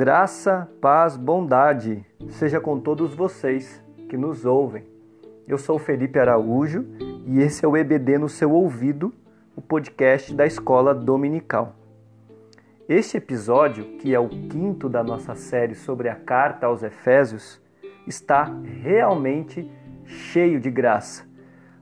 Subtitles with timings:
[0.00, 4.86] Graça, paz, bondade seja com todos vocês que nos ouvem.
[5.46, 6.86] Eu sou Felipe Araújo
[7.26, 9.12] e esse é o EBD no seu ouvido,
[9.54, 11.76] o podcast da Escola Dominical.
[12.88, 17.60] Este episódio, que é o quinto da nossa série sobre a carta aos Efésios,
[18.06, 19.70] está realmente
[20.06, 21.28] cheio de graça.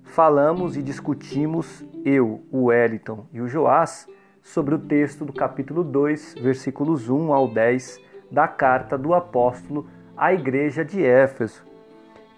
[0.03, 4.09] Falamos e discutimos, eu, o Wellington e o Joás,
[4.43, 10.33] sobre o texto do capítulo 2, versículos 1 ao 10 da carta do apóstolo à
[10.33, 11.65] igreja de Éfeso.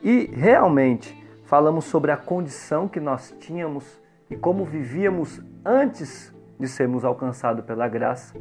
[0.03, 7.05] E realmente falamos sobre a condição que nós tínhamos e como vivíamos antes de sermos
[7.05, 8.35] alcançados pela graça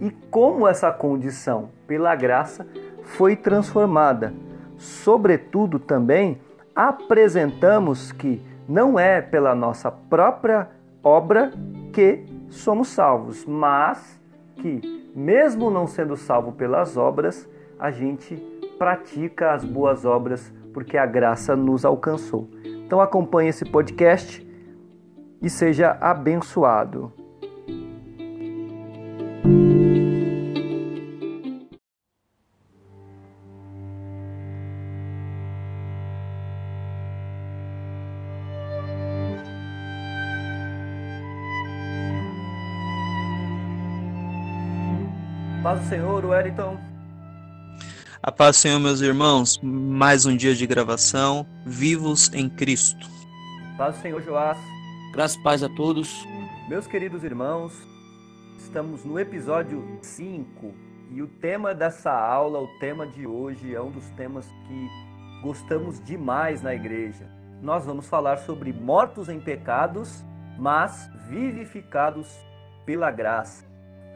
[0.00, 2.66] e como essa condição pela graça
[3.02, 4.32] foi transformada.
[4.76, 6.40] Sobretudo também
[6.74, 10.68] apresentamos que não é pela nossa própria
[11.02, 11.52] obra
[11.92, 14.20] que somos salvos, mas
[14.56, 14.80] que,
[15.14, 18.36] mesmo não sendo salvo pelas obras, a gente
[18.78, 22.48] pratica as boas obras porque a graça nos alcançou.
[22.64, 24.46] Então acompanhe esse podcast
[25.42, 27.12] e seja abençoado.
[45.70, 46.80] Paz do Senhor, Wellington.
[48.20, 49.60] A paz do Senhor, meus irmãos.
[49.62, 51.46] Mais um dia de gravação.
[51.64, 53.08] Vivos em Cristo.
[53.78, 54.58] Paz do Senhor, Joás.
[55.12, 56.26] Graças e paz a todos.
[56.68, 57.72] Meus queridos irmãos,
[58.58, 60.74] estamos no episódio 5
[61.12, 64.88] e o tema dessa aula, o tema de hoje, é um dos temas que
[65.40, 67.28] gostamos demais na igreja.
[67.62, 70.24] Nós vamos falar sobre mortos em pecados,
[70.58, 72.28] mas vivificados
[72.84, 73.64] pela graça.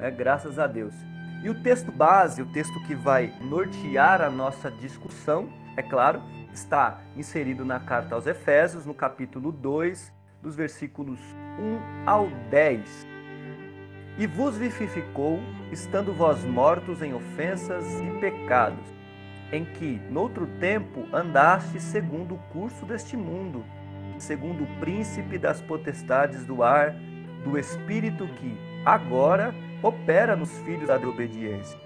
[0.01, 1.14] É, graças a Deus.
[1.45, 6.23] E o texto base, o texto que vai nortear a nossa discussão, é claro,
[6.55, 10.11] está inserido na carta aos Efésios, no capítulo 2,
[10.41, 11.21] dos versículos
[11.59, 13.07] 1 ao 10.
[14.17, 15.39] E vos vivificou,
[15.71, 18.87] estando vós mortos em ofensas e pecados,
[19.53, 23.63] em que, noutro tempo, andaste segundo o curso deste mundo,
[24.17, 26.95] segundo o príncipe das potestades do ar,
[27.45, 28.57] do espírito que,
[28.87, 29.55] agora,
[29.85, 31.79] opera nos filhos da desobediência,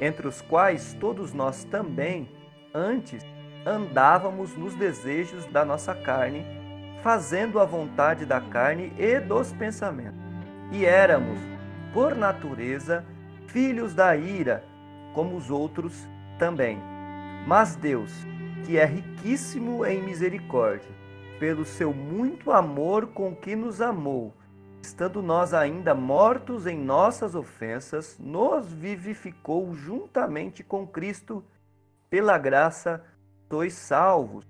[0.00, 2.28] entre os quais todos nós também,
[2.72, 3.26] antes,
[3.66, 6.46] andávamos nos desejos da nossa carne,
[7.02, 10.20] fazendo a vontade da carne e dos pensamentos.
[10.70, 11.38] E éramos,
[11.92, 13.04] por natureza,
[13.48, 14.64] filhos da ira,
[15.12, 16.06] como os outros
[16.38, 16.78] também.
[17.48, 18.12] Mas Deus,
[18.64, 20.90] que é riquíssimo em misericórdia,
[21.40, 24.32] pelo seu muito amor com que nos amou,
[24.84, 31.42] estando nós ainda mortos em nossas ofensas, nos vivificou juntamente com Cristo,
[32.10, 33.02] pela graça
[33.48, 34.46] sois salvos,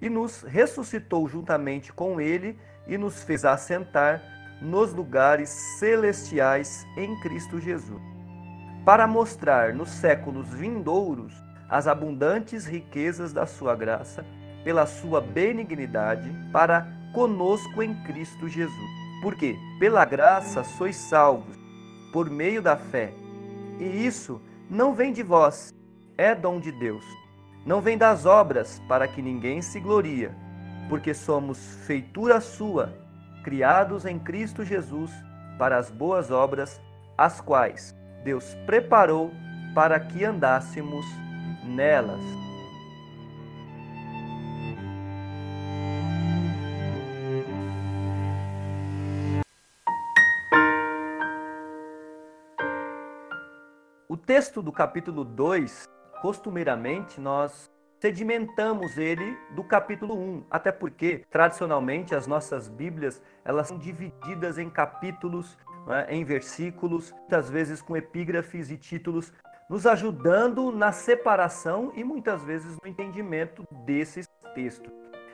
[0.00, 4.22] e nos ressuscitou juntamente com Ele e nos fez assentar
[4.62, 8.00] nos lugares celestiais em Cristo Jesus,
[8.84, 11.34] para mostrar nos séculos vindouros
[11.68, 14.24] as abundantes riquezas da Sua graça,
[14.64, 21.56] pela Sua benignidade, para conosco em Cristo Jesus porque pela graça sois salvos,
[22.12, 23.12] por meio da fé.
[23.78, 25.74] E isso não vem de vós,
[26.16, 27.04] é dom de Deus.
[27.64, 30.34] Não vem das obras, para que ninguém se gloria,
[30.88, 32.94] porque somos feitura sua,
[33.44, 35.10] criados em Cristo Jesus
[35.58, 36.80] para as boas obras,
[37.16, 37.94] as quais
[38.24, 39.30] Deus preparou
[39.74, 41.04] para que andássemos
[41.64, 42.49] nelas.
[54.30, 55.88] Texto do capítulo 2,
[56.22, 57.68] costumeiramente, nós
[57.98, 64.70] sedimentamos ele do capítulo 1, até porque, tradicionalmente, as nossas Bíblias elas são divididas em
[64.70, 69.32] capítulos, né, em versículos, muitas vezes com epígrafes e títulos,
[69.68, 74.92] nos ajudando na separação e muitas vezes no entendimento desses textos.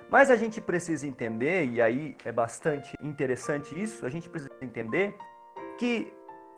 [0.08, 5.14] Mas a gente precisa entender, e aí é bastante interessante isso, a gente precisa entender
[5.76, 6.10] que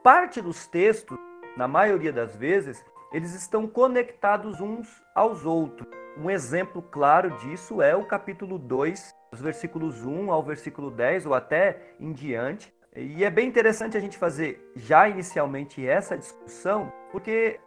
[0.05, 1.19] parte dos textos
[1.58, 5.88] na maioria das vezes, eles estão conectados uns aos outros.
[6.16, 11.34] Um exemplo claro disso é o capítulo 2, os versículos 1 ao versículo 10 ou
[11.34, 12.72] até em diante.
[12.94, 17.58] E é bem interessante a gente fazer já inicialmente essa discussão, porque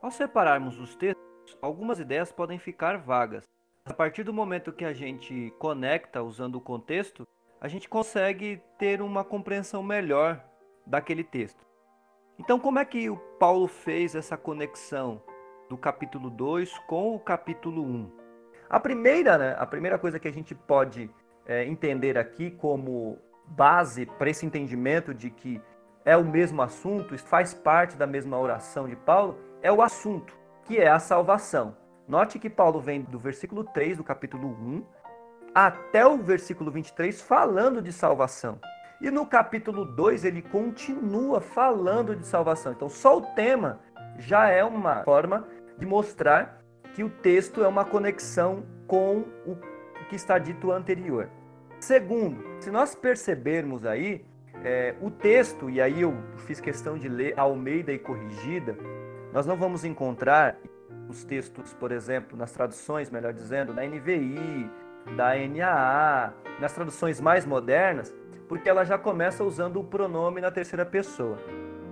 [0.00, 1.20] ao separarmos os textos,
[1.60, 3.42] algumas ideias podem ficar vagas.
[3.84, 7.26] A partir do momento que a gente conecta usando o contexto,
[7.60, 10.40] a gente consegue ter uma compreensão melhor
[10.86, 11.69] daquele texto.
[12.40, 15.22] Então, como é que o Paulo fez essa conexão
[15.68, 17.86] do capítulo 2 com o capítulo 1?
[17.86, 18.10] Um?
[18.66, 21.10] A primeira, né, a primeira coisa que a gente pode
[21.44, 25.60] é, entender aqui como base para esse entendimento de que
[26.02, 30.34] é o mesmo assunto, faz parte da mesma oração de Paulo, é o assunto,
[30.64, 31.76] que é a salvação.
[32.08, 34.82] Note que Paulo vem do versículo 3 do capítulo 1
[35.54, 38.58] até o versículo 23 falando de salvação.
[39.00, 42.72] E no capítulo 2 ele continua falando de salvação.
[42.72, 43.80] Então, só o tema
[44.18, 45.48] já é uma forma
[45.78, 46.62] de mostrar
[46.94, 49.56] que o texto é uma conexão com o
[50.08, 51.30] que está dito anterior.
[51.78, 54.24] Segundo, se nós percebermos aí,
[54.62, 56.14] é, o texto, e aí eu
[56.46, 58.76] fiz questão de ler Almeida e Corrigida,
[59.32, 60.58] nós não vamos encontrar
[61.08, 64.70] os textos, por exemplo, nas traduções, melhor dizendo, da NVI,
[65.16, 68.14] da NAA, nas traduções mais modernas,
[68.50, 71.38] porque ela já começa usando o pronome na terceira pessoa.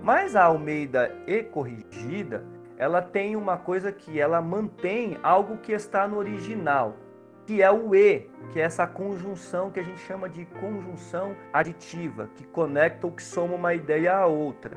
[0.03, 2.43] Mas a Almeida e corrigida,
[2.77, 6.97] ela tem uma coisa que ela mantém algo que está no original,
[7.45, 12.29] que é o e, que é essa conjunção que a gente chama de conjunção aditiva,
[12.35, 14.75] que conecta ou que soma uma ideia à outra.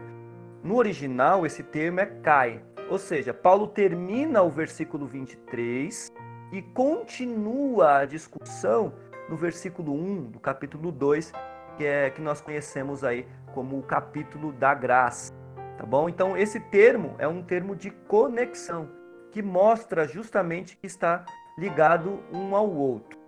[0.63, 6.13] No original, esse termo é kai, ou seja, Paulo termina o versículo 23
[6.53, 8.93] e continua a discussão
[9.29, 11.33] no versículo 1 do capítulo 2,
[11.77, 15.33] que é que nós conhecemos aí como o capítulo da graça,
[15.77, 16.09] tá bom?
[16.09, 18.89] Então esse termo é um termo de conexão
[19.31, 21.25] que mostra justamente que está
[21.57, 23.19] ligado um ao outro.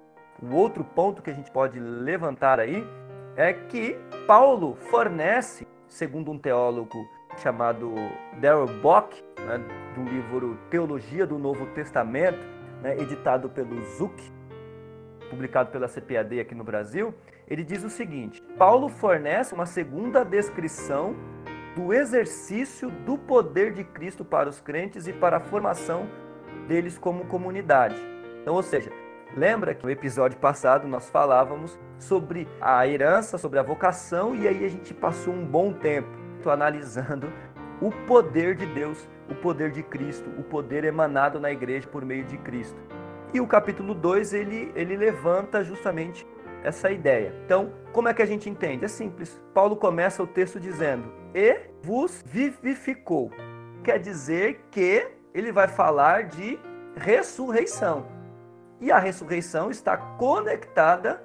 [0.43, 2.87] O outro ponto que a gente pode levantar aí
[3.37, 3.97] é que
[4.27, 6.99] Paulo fornece, segundo um teólogo
[7.39, 7.95] chamado
[8.41, 9.61] Darrell Bock, né,
[9.95, 12.39] do livro Teologia do Novo Testamento,
[12.83, 14.15] né, editado pelo Zuc,
[15.31, 17.15] publicado pela CPAD aqui no Brasil,
[17.49, 21.15] ele diz o seguinte: Paulo fornece uma segunda descrição
[21.75, 26.09] do exercício do poder de Cristo para os crentes e para a formação
[26.69, 27.97] deles como comunidade.
[28.41, 28.91] Então, ou seja,
[29.37, 34.65] lembra que no episódio passado nós falávamos sobre a herança, sobre a vocação, e aí
[34.65, 36.09] a gente passou um bom tempo
[36.47, 37.33] analisando
[37.81, 42.25] o poder de Deus, o poder de Cristo, o poder emanado na igreja por meio
[42.25, 42.81] de Cristo.
[43.33, 46.27] E o capítulo 2 ele, ele levanta justamente
[46.65, 47.33] essa ideia.
[47.45, 48.85] Então, como é que a gente entende?
[48.85, 49.41] É simples.
[49.53, 53.31] Paulo começa o texto dizendo: E vos vivificou.
[53.85, 56.59] Quer dizer que ele vai falar de
[56.97, 58.07] ressurreição.
[58.81, 61.23] E a ressurreição está conectada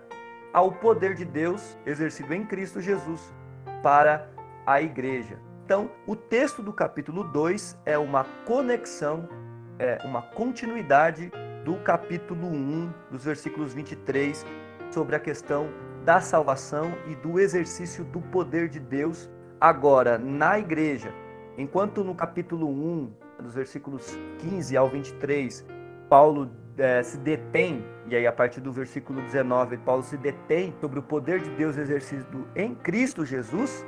[0.54, 3.34] ao poder de Deus exercido em Cristo Jesus
[3.82, 4.30] para
[4.66, 5.40] a igreja.
[5.64, 9.30] Então, o texto do capítulo 2 é uma conexão,
[9.78, 11.32] é uma continuidade
[11.64, 14.46] do capítulo 1, dos versículos 23,
[14.92, 15.70] sobre a questão
[16.04, 21.14] da salvação e do exercício do poder de Deus agora na igreja.
[21.58, 25.66] Enquanto no capítulo 1, dos versículos 15 ao 23,
[26.10, 31.00] Paulo é, se detém, e aí a partir do versículo 19, Paulo se detém sobre
[31.00, 33.86] o poder de Deus exercido em Cristo Jesus.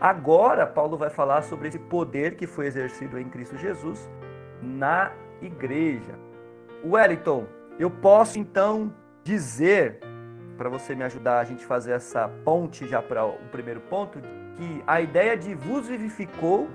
[0.00, 4.10] Agora, Paulo vai falar sobre esse poder que foi exercido em Cristo Jesus
[4.60, 6.18] na igreja.
[6.84, 7.46] Wellington,
[7.78, 8.92] eu posso então
[9.22, 10.00] dizer,
[10.62, 14.84] para você me ajudar a gente fazer essa ponte já para o primeiro ponto, que
[14.86, 16.70] a ideia de vos vivificou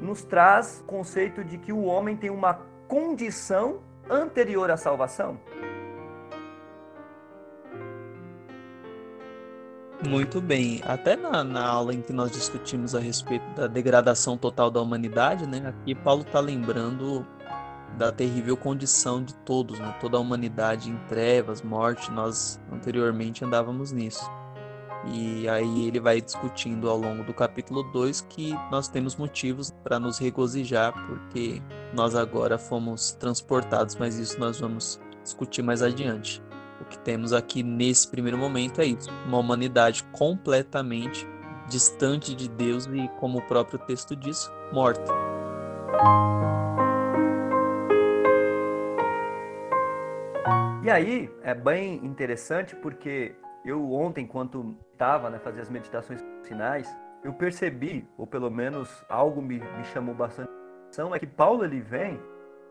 [0.00, 2.54] nos traz o conceito de que o homem tem uma
[2.88, 3.78] condição
[4.10, 5.38] anterior à salvação?
[10.04, 10.82] Muito bem.
[10.84, 15.46] Até na, na, aula em que nós discutimos a respeito da degradação total da humanidade,
[15.46, 15.68] né?
[15.68, 17.24] Aqui Paulo está lembrando
[17.98, 19.94] da terrível condição de todos, né?
[20.00, 24.28] toda a humanidade em trevas, morte, nós anteriormente andávamos nisso.
[25.06, 29.98] E aí ele vai discutindo ao longo do capítulo 2 que nós temos motivos para
[29.98, 36.42] nos regozijar, porque nós agora fomos transportados, mas isso nós vamos discutir mais adiante.
[36.80, 41.26] O que temos aqui nesse primeiro momento é isso: uma humanidade completamente
[41.68, 45.12] distante de Deus e, como o próprio texto diz, morta.
[50.84, 56.86] E aí é bem interessante porque eu ontem, enquanto estava né, fazer as meditações finais,
[57.24, 60.50] eu percebi, ou pelo menos algo me, me chamou bastante
[60.82, 62.20] atenção, é que Paulo ele vem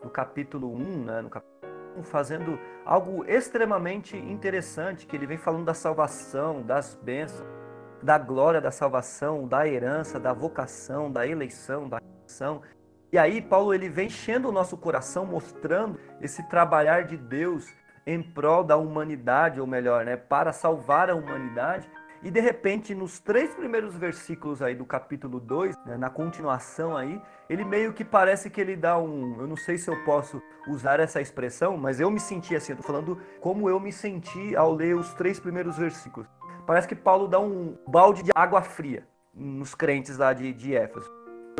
[0.03, 5.65] no capítulo 1, né, no capítulo 1, fazendo algo extremamente interessante, que ele vem falando
[5.65, 7.47] da salvação, das bênçãos,
[7.99, 12.61] da glória da salvação, da herança, da vocação, da eleição, da ação.
[13.11, 17.65] E aí Paulo ele vem enchendo o nosso coração, mostrando esse trabalhar de Deus
[18.05, 21.89] em prol da humanidade, ou melhor, né, para salvar a humanidade.
[22.21, 27.21] E de repente, nos três primeiros versículos aí do capítulo 2, né, na continuação aí,
[27.49, 29.41] ele meio que parece que ele dá um.
[29.41, 32.77] Eu não sei se eu posso usar essa expressão, mas eu me senti assim, eu
[32.77, 36.29] tô falando como eu me senti ao ler os três primeiros versículos.
[36.65, 41.11] Parece que Paulo dá um balde de água fria nos crentes lá de, de Éfeso.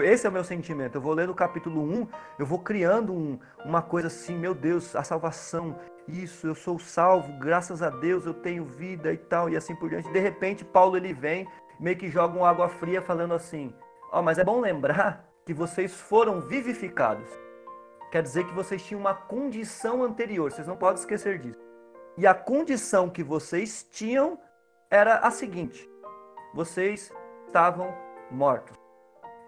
[0.01, 0.95] Esse é o meu sentimento.
[0.95, 2.07] Eu vou ler no capítulo 1,
[2.39, 7.31] eu vou criando um, uma coisa assim, meu Deus, a salvação, isso, eu sou salvo,
[7.39, 10.12] graças a Deus eu tenho vida e tal, e assim por diante.
[10.12, 11.48] De repente, Paulo ele vem,
[11.79, 13.74] meio que joga uma água fria, falando assim:
[14.12, 17.29] Ó, oh, mas é bom lembrar que vocês foram vivificados.
[18.12, 21.60] Quer dizer que vocês tinham uma condição anterior, vocês não podem esquecer disso.
[22.17, 24.39] E a condição que vocês tinham
[24.89, 25.89] era a seguinte:
[26.53, 27.12] vocês
[27.48, 27.93] estavam
[28.29, 28.77] mortos.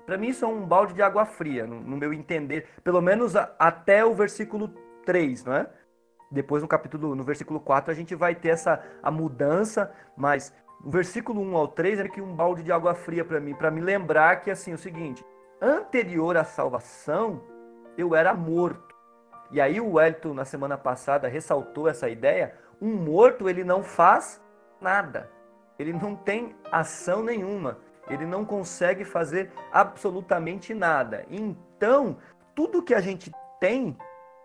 [0.06, 4.06] Para mim, isso é um balde de água fria, no, meu entender, pelo menos até
[4.06, 4.68] o versículo
[5.04, 5.68] 3, não é?
[6.36, 10.90] Depois no capítulo, no versículo 4, a gente vai ter essa a mudança, mas o
[10.90, 13.80] versículo 1 ao 3 é que um balde de água fria para mim, para me
[13.80, 15.26] lembrar que assim, o seguinte,
[15.62, 17.42] anterior à salvação,
[17.98, 18.94] eu era morto.
[19.50, 24.44] E aí o Wellington na semana passada ressaltou essa ideia, um morto ele não faz
[24.82, 25.32] nada.
[25.80, 27.78] Ele não tem ação nenhuma.
[28.10, 31.26] Ele não consegue fazer absolutamente nada.
[31.30, 32.18] Então,
[32.54, 33.98] tudo que a gente tem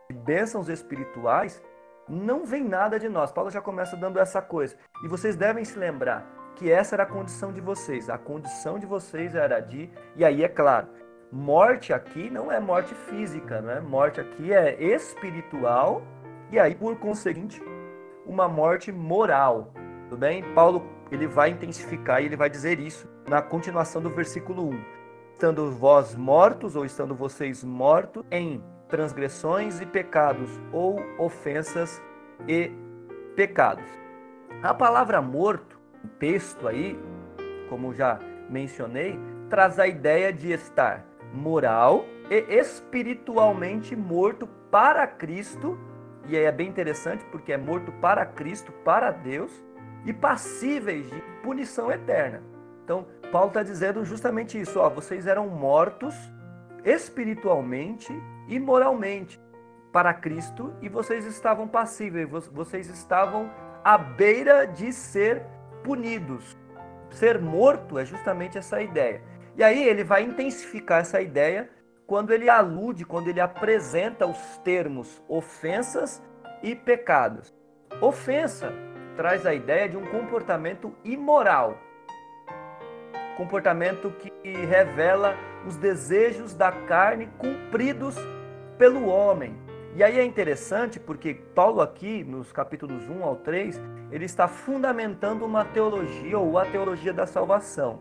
[0.08, 1.60] de bênçãos espirituais
[2.10, 3.30] não vem nada de nós.
[3.30, 4.76] Paulo já começa dando essa coisa.
[5.04, 6.26] E vocês devem se lembrar
[6.56, 8.10] que essa era a condição de vocês.
[8.10, 9.88] A condição de vocês era de.
[10.16, 10.88] E aí, é claro,
[11.30, 13.80] morte aqui não é morte física, né?
[13.80, 16.02] Morte aqui é espiritual.
[16.50, 17.62] E aí, por conseguinte,
[18.26, 19.72] uma morte moral.
[20.08, 20.42] Tudo bem?
[20.52, 24.84] Paulo ele vai intensificar e ele vai dizer isso na continuação do versículo 1.
[25.32, 32.02] Estando vós mortos, ou estando vocês mortos, em transgressões e pecados, ou ofensas
[32.46, 32.70] e
[33.36, 33.84] pecados.
[34.62, 36.98] A palavra morto, o texto aí,
[37.68, 38.18] como já
[38.48, 39.18] mencionei,
[39.48, 45.78] traz a ideia de estar moral e espiritualmente morto para Cristo,
[46.28, 49.52] e aí é bem interessante porque é morto para Cristo, para Deus,
[50.04, 52.42] e passíveis de punição eterna.
[52.84, 56.14] Então, Paulo está dizendo justamente isso: ó, vocês eram mortos
[56.84, 58.12] espiritualmente
[58.48, 59.40] e moralmente
[59.92, 63.50] para Cristo e vocês estavam passíveis, vocês estavam
[63.84, 65.42] à beira de ser
[65.82, 66.56] punidos.
[67.10, 69.22] Ser morto é justamente essa ideia.
[69.56, 71.68] E aí ele vai intensificar essa ideia
[72.06, 76.22] quando ele alude, quando ele apresenta os termos ofensas
[76.62, 77.54] e pecados.
[78.00, 78.72] Ofensa
[79.16, 81.76] traz a ideia de um comportamento imoral,
[83.36, 84.30] comportamento que
[84.66, 88.16] revela os desejos da carne cumpridos
[88.78, 89.54] pelo homem.
[89.94, 93.80] E aí é interessante porque Paulo aqui, nos capítulos 1 ao 3,
[94.12, 98.00] ele está fundamentando uma teologia ou a teologia da salvação.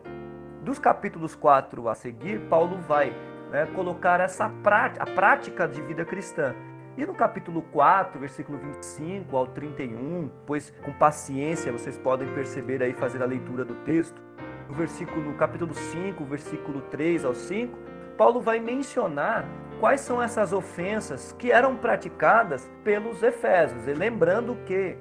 [0.64, 3.14] Dos capítulos 4 a seguir, Paulo vai
[3.52, 6.54] né, colocar essa prática, a prática de vida cristã.
[6.98, 12.94] E no capítulo 4, versículo 25 ao 31, pois com paciência vocês podem perceber aí,
[12.94, 14.22] fazer a leitura do texto,
[14.70, 17.78] no versículo, capítulo 5, versículo 3 ao 5,
[18.16, 19.46] Paulo vai mencionar
[19.80, 23.88] quais são essas ofensas que eram praticadas pelos efésios.
[23.88, 24.96] E lembrando que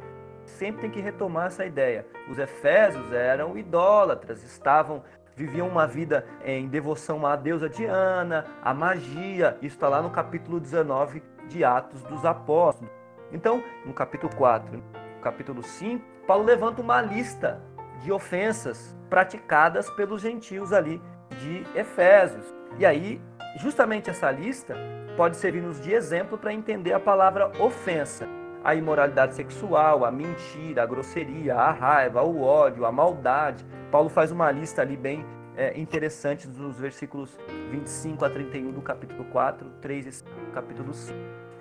[0.46, 2.06] sempre tem que retomar essa ideia.
[2.30, 5.02] Os efésios eram idólatras, estavam
[5.36, 9.56] viviam uma vida em devoção à deusa Diana, à magia.
[9.62, 12.90] Isso está lá no capítulo 19 de Atos dos Apóstolos.
[13.30, 17.62] Então, no capítulo 4, no capítulo 5, Paulo levanta uma lista
[18.02, 21.00] de ofensas praticadas pelos gentios ali
[21.40, 22.44] de Efésios.
[22.78, 23.20] E aí,
[23.58, 24.74] justamente essa lista
[25.16, 28.28] pode servir-nos de exemplo para entender a palavra ofensa.
[28.62, 33.64] A imoralidade sexual, a mentira, a grosseria, a raiva, o ódio, a maldade.
[33.90, 35.24] Paulo faz uma lista ali bem
[35.56, 37.36] é, interessante nos versículos
[37.70, 41.18] 25 a 31 do capítulo 4, 3 e capítulo 5.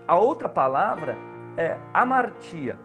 [0.08, 1.18] A outra palavra
[1.58, 2.78] é amartia.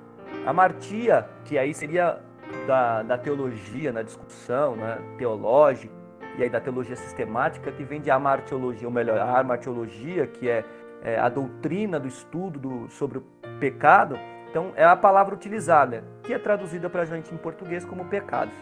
[0.46, 2.18] Amartia, que aí seria
[2.66, 5.92] da, da teologia, na discussão né, teológica,
[6.36, 10.64] e aí da teologia sistemática, que vem de amartiologia, ou melhor, a amartiologia, que é,
[11.02, 13.24] é a doutrina do estudo do, sobre o
[13.60, 14.18] pecado.
[14.50, 18.54] Então, é a palavra utilizada, que é traduzida para a gente em português como pecados.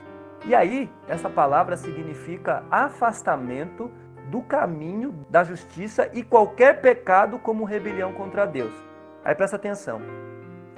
[0.44, 3.90] E aí, essa palavra significa afastamento
[4.30, 8.72] do caminho da justiça e qualquer pecado como rebelião contra Deus.
[9.24, 10.00] Aí presta atenção.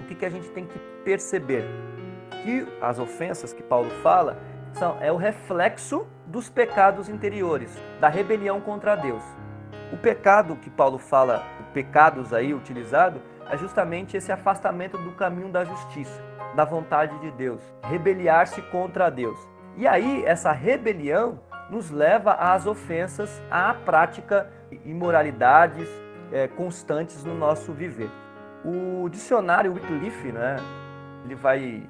[0.01, 1.65] O que, que a gente tem que perceber?
[2.43, 4.39] Que as ofensas que Paulo fala
[4.75, 9.23] são, é o reflexo dos pecados interiores, da rebelião contra Deus.
[9.93, 11.45] O pecado que Paulo fala,
[11.75, 13.21] pecados aí utilizado,
[13.51, 16.23] é justamente esse afastamento do caminho da justiça,
[16.55, 19.39] da vontade de Deus, rebeliar-se contra Deus.
[19.77, 24.51] E aí, essa rebelião nos leva às ofensas, à prática
[24.85, 25.89] imoralidades
[26.31, 28.11] é, constantes no nosso viver.
[28.65, 30.57] O dicionário Wycliffe, né,
[31.25, 31.83] ele vai,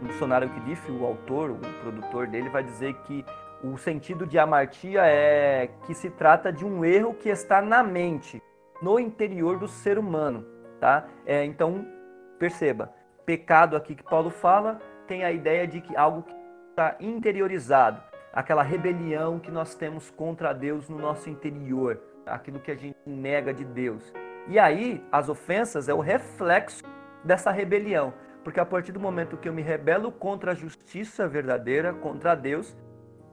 [0.00, 3.24] o dicionário Wycliffe, o autor, o produtor dele, vai dizer que
[3.62, 8.42] o sentido de amartia é que se trata de um erro que está na mente,
[8.82, 10.44] no interior do ser humano,
[10.78, 11.06] tá?
[11.24, 11.86] É, então,
[12.38, 12.92] perceba,
[13.24, 16.34] pecado aqui que Paulo fala tem a ideia de que algo que
[16.70, 22.76] está interiorizado, aquela rebelião que nós temos contra Deus no nosso interior, aquilo que a
[22.76, 24.12] gente nega de Deus.
[24.48, 26.84] E aí, as ofensas é o reflexo
[27.24, 28.12] dessa rebelião,
[28.46, 32.76] porque a partir do momento que eu me rebelo contra a justiça verdadeira, contra Deus,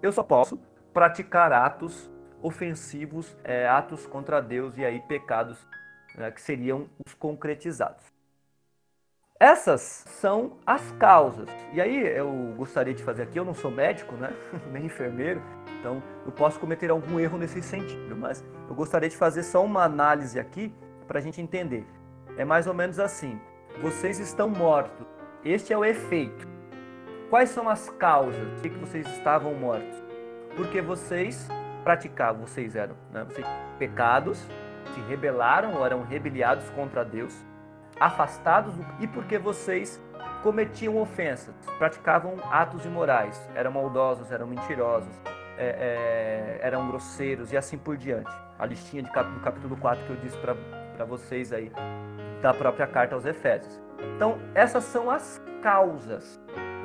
[0.02, 0.58] eu só posso
[0.92, 5.68] praticar atos ofensivos, é, atos contra Deus e aí pecados
[6.16, 8.04] né, que seriam os concretizados.
[9.40, 11.48] Essas são as causas.
[11.74, 14.34] E aí eu gostaria de fazer aqui, eu não sou médico, né?
[14.74, 15.44] nem enfermeiro,
[15.80, 19.84] então eu posso cometer algum erro nesse sentido, mas eu gostaria de fazer só uma
[19.84, 20.74] análise aqui
[21.08, 21.86] para a gente entender.
[22.36, 23.40] É mais ou menos assim:
[23.82, 25.06] vocês estão mortos.
[25.44, 26.48] Este é o efeito.
[27.30, 30.04] Quais são as causas de que vocês estavam mortos?
[30.56, 31.48] Porque vocês
[31.84, 33.24] praticavam, vocês eram né?
[33.24, 33.46] vocês,
[33.78, 34.38] pecados,
[34.94, 37.36] se rebelaram ou eram rebeliados contra Deus,
[38.00, 40.02] afastados e porque vocês
[40.44, 45.14] cometiam ofensas, praticavam atos imorais, eram maldosos, eram mentirosos,
[45.58, 48.32] é, é, eram grosseiros e assim por diante.
[48.58, 51.72] A listinha de, do capítulo 4 que eu disse para vocês aí,
[52.42, 53.82] da própria carta aos Efésios.
[54.16, 56.40] Então, essas são as causas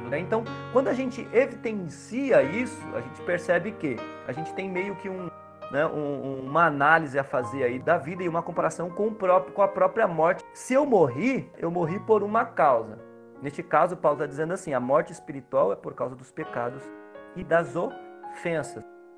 [0.09, 0.19] né?
[0.19, 3.97] Então, quando a gente evidencia isso, a gente percebe que
[4.27, 5.31] a gente tem meio que um,
[5.71, 9.53] né, um, uma análise a fazer aí da vida e uma comparação com, o próprio,
[9.53, 10.45] com a própria morte.
[10.55, 12.99] Se eu morri, eu morri por uma causa.
[13.43, 16.83] Neste caso, Paulo está dizendo assim: a morte espiritual é por causa dos pecados
[17.37, 18.08] e das ofensas.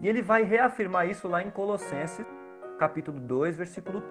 [0.00, 2.26] E ele vai reafirmar isso lá em Colossenses,
[2.78, 4.02] capítulo 2, versículo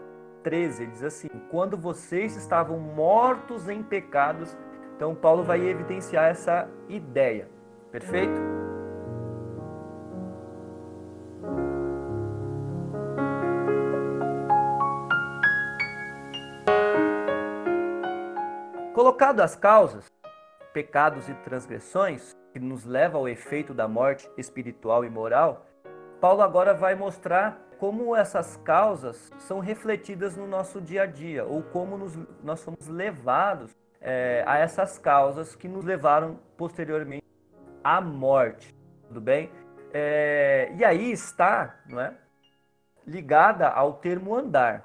[0.43, 0.83] 13.
[0.83, 4.55] Ele diz assim: Quando vocês estavam mortos em pecados
[4.99, 7.47] então, Paulo vai evidenciar essa ideia.
[7.89, 8.33] Perfeito?
[18.93, 20.11] Colocado as causas,
[20.73, 25.65] pecados e transgressões, que nos levam ao efeito da morte espiritual e moral,
[26.19, 31.63] Paulo agora vai mostrar como essas causas são refletidas no nosso dia a dia, ou
[31.63, 37.25] como nos, nós somos levados é, a essas causas que nos levaram posteriormente
[37.81, 38.75] à morte.
[39.07, 39.49] Tudo bem?
[39.93, 42.13] É, e aí está não é,
[43.07, 44.83] ligada ao termo andar.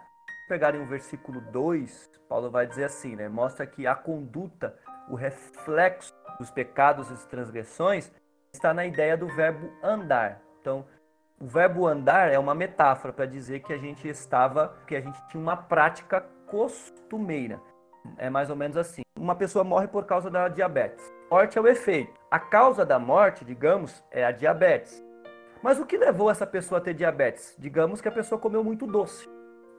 [0.48, 4.76] Pegarem o versículo 2, Paulo vai dizer assim, né, mostra que a conduta,
[5.08, 8.10] o reflexo dos pecados e transgressões
[8.52, 10.40] está na ideia do verbo andar.
[10.60, 10.84] Então,
[11.40, 15.20] o verbo andar é uma metáfora para dizer que a gente estava, que a gente
[15.28, 17.60] tinha uma prática costumeira.
[18.18, 21.12] É mais ou menos assim uma pessoa morre por causa da diabetes.
[21.30, 22.12] Morte é o efeito.
[22.30, 25.02] A causa da morte, digamos, é a diabetes.
[25.62, 27.54] Mas o que levou essa pessoa a ter diabetes?
[27.58, 29.28] Digamos que a pessoa comeu muito doce.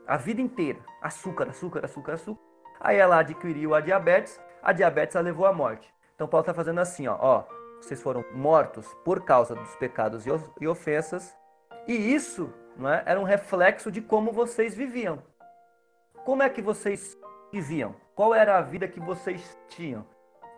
[0.06, 0.80] A vida inteira.
[1.00, 2.42] Açúcar, açúcar, açúcar, açúcar.
[2.80, 5.88] Aí ela adquiriu a diabetes, a diabetes a levou à morte.
[6.16, 7.44] Então Paulo está fazendo assim, ó, ó,
[7.78, 11.36] vocês foram mortos por causa dos pecados e ofensas,
[11.86, 15.22] e isso não é, era um reflexo de como vocês viviam.
[16.24, 17.16] Como é que vocês
[17.52, 17.94] viviam?
[18.14, 20.06] Qual era a vida que vocês tinham?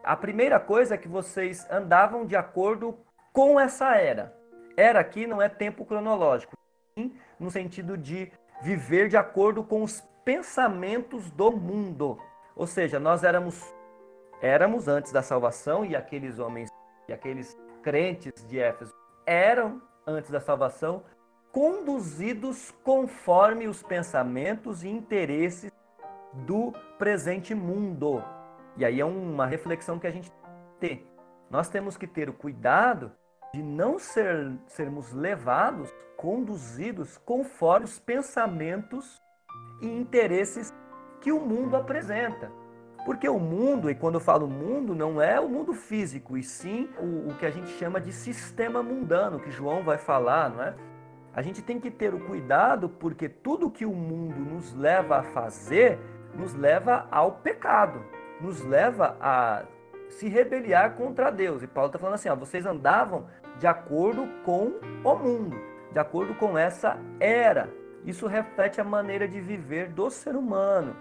[0.04, 2.96] A primeira coisa é que vocês andavam de acordo
[3.32, 4.32] com essa era.
[4.76, 6.52] Era aqui não é tempo cronológico,
[6.96, 8.30] sim no sentido de
[8.62, 12.16] viver de acordo com os pensamentos do mundo.
[12.54, 13.74] Ou seja, nós éramos
[14.40, 16.68] éramos antes da salvação e aqueles homens
[17.08, 18.94] e aqueles crentes de Éfeso
[19.26, 21.02] eram antes da salvação
[21.52, 25.72] conduzidos conforme os pensamentos e interesses
[26.46, 28.22] do presente mundo.
[28.76, 30.32] E aí é uma reflexão que a gente
[30.78, 31.06] tem.
[31.50, 33.10] Nós temos que ter o cuidado
[33.52, 39.20] de não ser, sermos levados, conduzidos conforme os pensamentos
[39.80, 40.72] e interesses
[41.20, 42.52] que o mundo apresenta.
[43.04, 46.88] Porque o mundo, e quando eu falo mundo, não é o mundo físico, e sim
[46.98, 50.74] o, o que a gente chama de sistema mundano, que João vai falar, não é?
[51.34, 55.22] A gente tem que ter o cuidado porque tudo que o mundo nos leva a
[55.22, 55.98] fazer
[56.34, 58.04] nos leva ao pecado,
[58.40, 59.64] nos leva a
[60.08, 61.62] se rebeliar contra Deus.
[61.62, 63.26] E Paulo está falando assim: ó, vocês andavam
[63.58, 64.72] de acordo com
[65.04, 65.56] o mundo,
[65.92, 67.68] de acordo com essa era.
[68.04, 70.94] Isso reflete a maneira de viver do ser humano.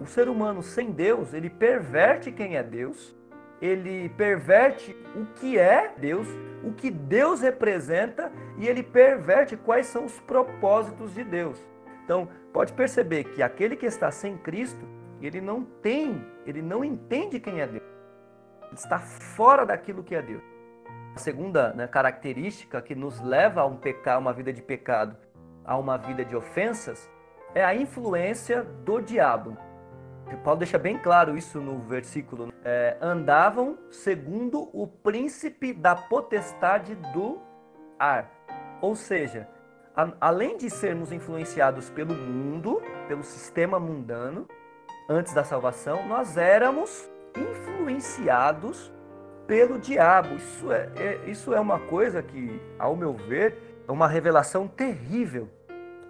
[0.00, 3.14] O ser humano sem Deus, ele perverte quem é Deus,
[3.60, 6.28] ele perverte o que é Deus,
[6.62, 11.64] o que Deus representa e ele perverte quais são os propósitos de Deus.
[12.04, 14.84] Então, pode perceber que aquele que está sem Cristo,
[15.22, 17.82] ele não tem, ele não entende quem é Deus.
[18.64, 20.42] Ele está fora daquilo que é Deus.
[21.14, 25.16] A segunda né, característica que nos leva a um pecado, uma vida de pecado,
[25.64, 27.08] a uma vida de ofensas,
[27.54, 29.56] é a influência do diabo.
[30.42, 32.52] Paulo deixa bem claro isso no versículo.
[32.64, 37.38] É, andavam segundo o príncipe da potestade do
[37.98, 38.30] ar.
[38.80, 39.48] Ou seja,
[39.96, 44.48] a, além de sermos influenciados pelo mundo, pelo sistema mundano,
[45.08, 48.92] antes da salvação, nós éramos influenciados
[49.46, 50.34] pelo diabo.
[50.34, 55.48] Isso é, é, isso é uma coisa que, ao meu ver, é uma revelação terrível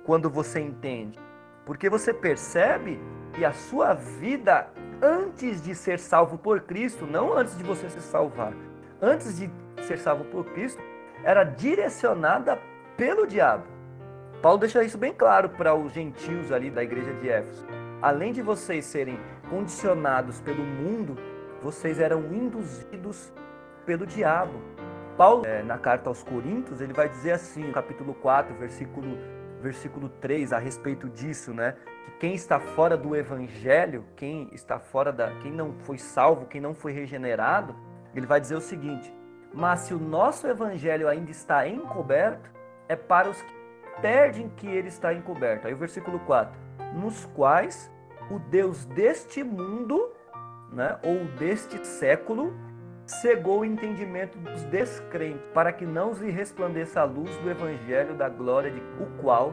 [0.04, 1.18] quando você entende.
[1.64, 3.00] Porque você percebe
[3.34, 4.68] que a sua vida,
[5.02, 8.52] antes de ser salvo por Cristo, não antes de você se salvar,
[9.02, 9.50] antes de
[9.82, 10.80] ser salvo por Cristo,
[11.24, 12.58] era direcionada
[12.96, 13.64] pelo diabo.
[14.40, 17.66] Paulo deixa isso bem claro para os gentios ali da igreja de Éfeso.
[18.00, 19.18] Além de vocês serem
[19.48, 21.16] condicionados pelo mundo,
[21.62, 23.32] vocês eram induzidos
[23.86, 24.60] pelo diabo.
[25.16, 29.16] Paulo, é, na carta aos Coríntios, ele vai dizer assim, no capítulo 4, versículo
[29.62, 31.74] versículo 3 a respeito disso, né?
[32.14, 36.60] Que quem está fora do evangelho, quem está fora da, quem não foi salvo, quem
[36.60, 37.74] não foi regenerado,
[38.14, 39.12] ele vai dizer o seguinte:
[39.52, 42.50] "Mas se o nosso evangelho ainda está encoberto,
[42.88, 43.54] é para os que
[44.00, 45.66] perdem que ele está encoberto".
[45.66, 46.52] Aí o versículo 4:
[46.94, 47.90] "Nos quais
[48.30, 50.10] o Deus deste mundo,
[50.72, 52.54] né, ou deste século,
[53.06, 58.28] cegou o entendimento dos descrentes, para que não lhe resplandeça a luz do evangelho da
[58.28, 59.52] glória de o qual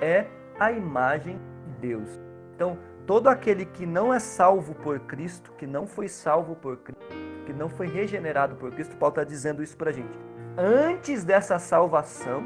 [0.00, 0.26] é
[0.58, 1.40] a imagem
[1.84, 2.08] Deus.
[2.54, 7.04] Então, todo aquele que não é salvo por Cristo, que não foi salvo por Cristo,
[7.44, 10.18] que não foi regenerado por Cristo, Paulo está dizendo isso para a gente.
[10.56, 12.42] Antes dessa salvação,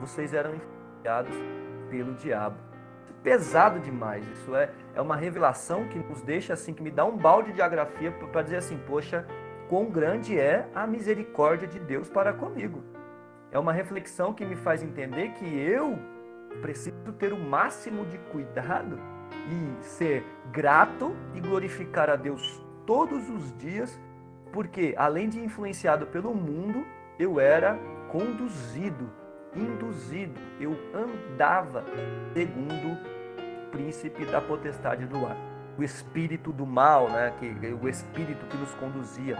[0.00, 1.36] vocês eram influenciados
[1.88, 2.56] pelo diabo.
[3.08, 4.26] É pesado demais.
[4.28, 7.58] Isso é, é uma revelação que nos deixa assim, que me dá um balde de
[7.58, 9.24] geografia para dizer assim, poxa,
[9.68, 12.82] quão grande é a misericórdia de Deus para comigo.
[13.52, 15.96] É uma reflexão que me faz entender que eu
[16.60, 18.98] preciso ter o máximo de cuidado
[19.48, 23.98] e ser grato e glorificar a Deus todos os dias,
[24.52, 26.84] porque além de influenciado pelo mundo,
[27.18, 29.10] eu era conduzido,
[29.54, 31.84] induzido, eu andava
[32.32, 37.32] segundo o príncipe da potestade do ar o espírito do mal, né?
[37.38, 37.46] que,
[37.80, 39.36] o espírito que nos conduzia.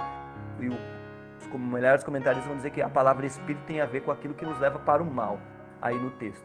[0.60, 4.34] E os melhores comentários vão dizer que a palavra espírito tem a ver com aquilo
[4.34, 5.38] que nos leva para o mal,
[5.80, 6.44] aí no texto.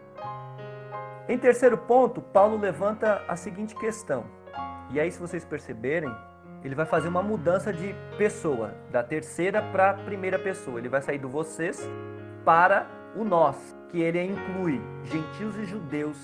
[1.30, 4.26] Em terceiro ponto, Paulo levanta a seguinte questão.
[4.90, 6.12] E aí, se vocês perceberem,
[6.64, 10.80] ele vai fazer uma mudança de pessoa, da terceira para a primeira pessoa.
[10.80, 11.88] Ele vai sair do vocês
[12.44, 16.18] para o nós, que ele inclui gentios e judeus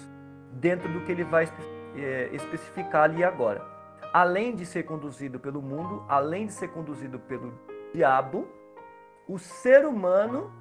[0.54, 1.48] dentro do que ele vai
[1.96, 3.63] é, especificar ali agora.
[4.12, 7.54] Além de ser conduzido pelo mundo, além de ser conduzido pelo
[7.94, 8.48] diabo,
[9.28, 10.52] o ser humano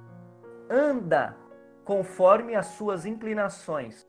[0.69, 1.35] anda
[1.83, 4.07] conforme as suas inclinações,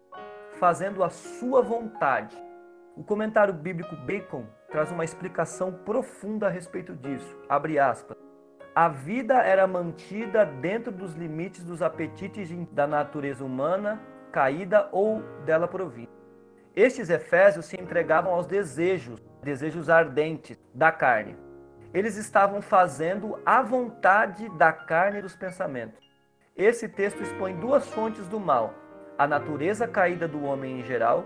[0.59, 2.37] fazendo a sua vontade.
[2.97, 7.37] O comentário bíblico Bacon traz uma explicação profunda a respeito disso.
[7.49, 8.17] Abre aspas.
[8.75, 14.01] A vida era mantida dentro dos limites dos apetites da natureza humana
[14.37, 16.13] caída ou dela provida.
[16.75, 21.39] Estes efésios se entregavam aos desejos, desejos ardentes da carne.
[21.95, 26.07] Eles estavam fazendo a vontade da carne e dos pensamentos.
[26.55, 28.75] Esse texto expõe duas fontes do mal:
[29.19, 31.25] a natureza caída do homem em geral,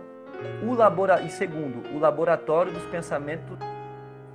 [0.62, 1.20] o labora...
[1.22, 3.59] e segundo, o laboratório dos pensamentos,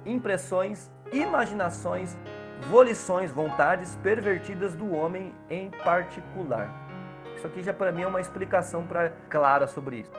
[0.05, 2.17] impressões, imaginações,
[2.69, 6.69] volições, vontades pervertidas do homem em particular.
[7.35, 9.11] Isso aqui já para mim é uma explicação pra...
[9.29, 10.11] clara sobre isso.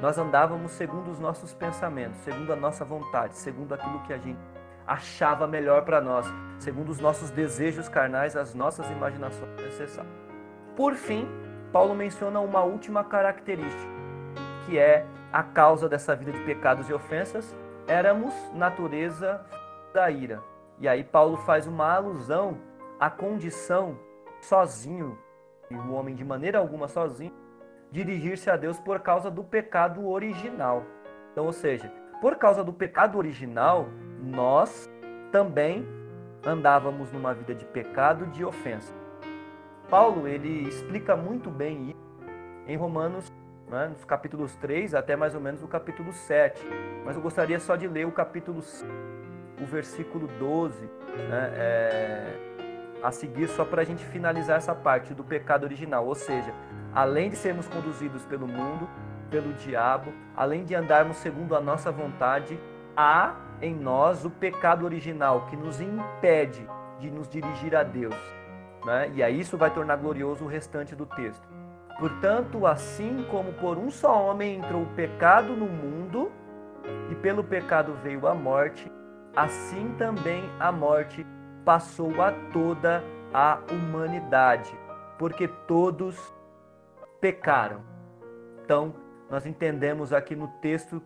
[0.00, 4.38] Nós andávamos segundo os nossos pensamentos, segundo a nossa vontade, segundo aquilo que a gente
[4.86, 6.26] achava melhor para nós,
[6.58, 10.12] segundo os nossos desejos carnais, as nossas imaginações necessárias.
[10.76, 11.26] Por fim,
[11.74, 13.92] Paulo menciona uma última característica,
[14.64, 17.52] que é a causa dessa vida de pecados e ofensas,
[17.88, 19.44] éramos natureza
[19.92, 20.40] da ira.
[20.78, 22.58] E aí Paulo faz uma alusão
[23.00, 23.98] à condição
[24.40, 25.18] sozinho,
[25.68, 27.34] e o homem de maneira alguma sozinho,
[27.90, 30.84] dirigir-se a Deus por causa do pecado original.
[31.32, 33.88] Então, ou seja, por causa do pecado original,
[34.22, 34.88] nós
[35.32, 35.84] também
[36.46, 38.94] andávamos numa vida de pecado, de ofensa.
[39.88, 42.04] Paulo ele explica muito bem isso
[42.66, 43.30] em Romanos,
[43.68, 46.64] né, nos capítulos 3 até mais ou menos o capítulo 7.
[47.04, 48.62] Mas eu gostaria só de ler o capítulo
[49.60, 52.34] o versículo 12, né, é,
[53.02, 56.06] a seguir, só para a gente finalizar essa parte do pecado original.
[56.06, 56.52] Ou seja,
[56.92, 58.88] além de sermos conduzidos pelo mundo,
[59.30, 62.58] pelo diabo, além de andarmos segundo a nossa vontade,
[62.96, 66.66] há em nós o pecado original que nos impede
[66.98, 68.16] de nos dirigir a Deus.
[68.84, 69.10] Né?
[69.14, 71.46] E aí isso vai tornar glorioso o restante do texto.
[71.98, 76.30] Portanto, assim como por um só homem entrou o pecado no mundo,
[77.10, 78.90] e pelo pecado veio a morte,
[79.34, 81.26] assim também a morte
[81.64, 84.72] passou a toda a humanidade,
[85.18, 86.34] porque todos
[87.20, 87.80] pecaram.
[88.62, 88.94] Então,
[89.30, 91.02] nós entendemos aqui no texto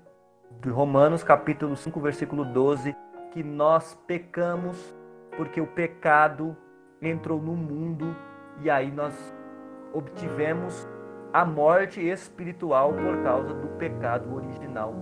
[0.61, 2.95] de Romanos, capítulo 5, versículo 12,
[3.33, 4.95] que nós pecamos
[5.37, 6.57] porque o pecado
[7.01, 8.15] entrou no mundo
[8.61, 9.15] e aí nós
[9.93, 10.87] obtivemos
[11.33, 14.95] a morte espiritual por causa do pecado original.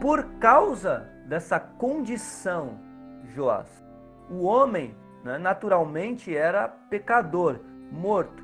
[0.00, 2.80] Por causa dessa condição,
[3.34, 3.68] Joás,
[4.30, 7.60] o homem né, naturalmente era pecador,
[7.92, 8.42] morto.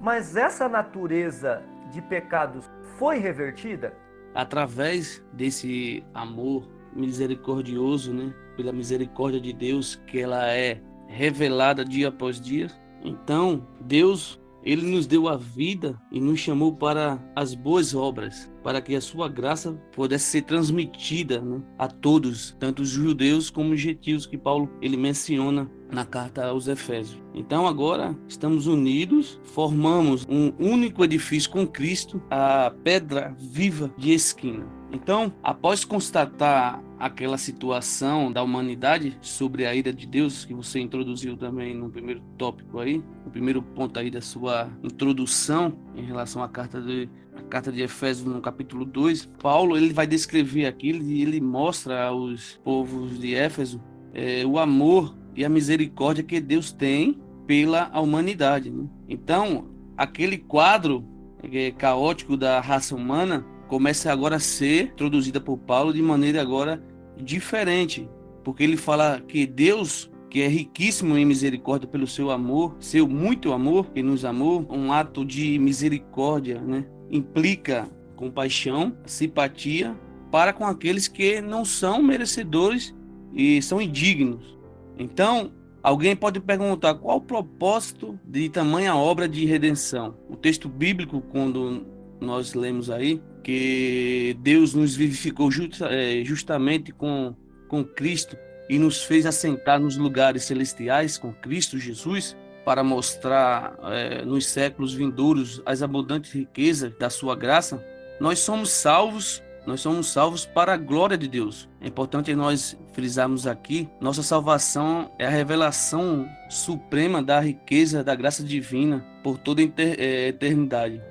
[0.00, 3.94] Mas essa natureza de pecados foi revertida?
[4.34, 8.32] Através desse amor misericordioso, né?
[8.56, 12.68] Pela misericórdia de Deus, que ela é revelada dia após dia.
[13.02, 18.80] Então, Deus, ele nos deu a vida e nos chamou para as boas obras, para
[18.80, 23.80] que a sua graça pudesse ser transmitida né, a todos, tanto os judeus como os
[23.80, 27.22] gentios que Paulo ele menciona na carta aos Efésios.
[27.34, 34.77] Então agora estamos unidos, formamos um único edifício com Cristo, a pedra viva de esquina.
[34.90, 41.36] Então, após constatar aquela situação da humanidade sobre a ira de Deus que você introduziu
[41.36, 46.48] também no primeiro tópico aí, no primeiro ponto aí da sua introdução em relação à
[46.48, 51.22] carta de a carta de Efésios no capítulo 2, Paulo ele vai descrever aquilo e
[51.22, 53.80] ele mostra aos povos de Éfeso
[54.12, 58.70] é, o amor e a misericórdia que Deus tem pela humanidade.
[58.70, 58.88] Né?
[59.08, 61.04] Então, aquele quadro
[61.42, 66.82] é, caótico da raça humana começa agora a ser introduzida por Paulo de maneira agora
[67.16, 68.08] diferente,
[68.42, 73.52] porque ele fala que Deus que é riquíssimo em misericórdia pelo seu amor, seu muito
[73.52, 76.84] amor que nos amou, um ato de misericórdia, né?
[77.10, 79.96] Implica compaixão, simpatia
[80.30, 82.94] para com aqueles que não são merecedores
[83.32, 84.58] e são indignos.
[84.98, 85.52] Então,
[85.82, 90.14] alguém pode perguntar qual o propósito de tamanha obra de redenção.
[90.28, 91.86] O texto bíblico, quando
[92.20, 95.48] nós lemos aí, que Deus nos vivificou
[95.88, 97.34] é, justamente com,
[97.66, 98.36] com Cristo
[98.68, 104.92] e nos fez assentar nos lugares celestiais com Cristo Jesus, para mostrar é, nos séculos
[104.92, 107.82] vindouros as abundantes riquezas da sua graça,
[108.20, 111.68] nós somos salvos nós somos salvos para a glória de Deus.
[111.78, 118.42] É importante nós frisarmos aqui, nossa salvação é a revelação suprema da riqueza da graça
[118.42, 121.02] divina por toda a é, eternidade.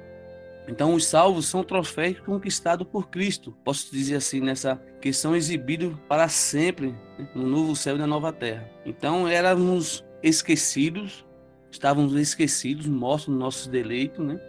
[0.67, 3.56] Então, os salvos são troféus conquistados por Cristo.
[3.63, 8.08] Posso dizer assim, nessa que são exibidos para sempre né, no novo céu e na
[8.08, 8.69] nova terra.
[8.86, 11.25] Então, éramos esquecidos,
[11.71, 14.39] estávamos esquecidos, mortos nos nossos deleitos, né?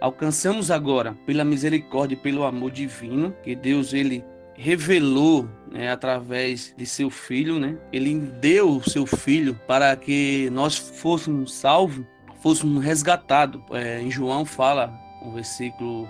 [0.00, 4.22] Alcançamos agora, pela misericórdia e pelo amor divino, que Deus ele
[4.54, 7.78] revelou né, através de seu filho, né?
[7.92, 12.04] Ele deu o seu filho para que nós fôssemos salvos,
[12.40, 13.60] fôssemos resgatados.
[13.72, 16.08] É, em João fala um versículo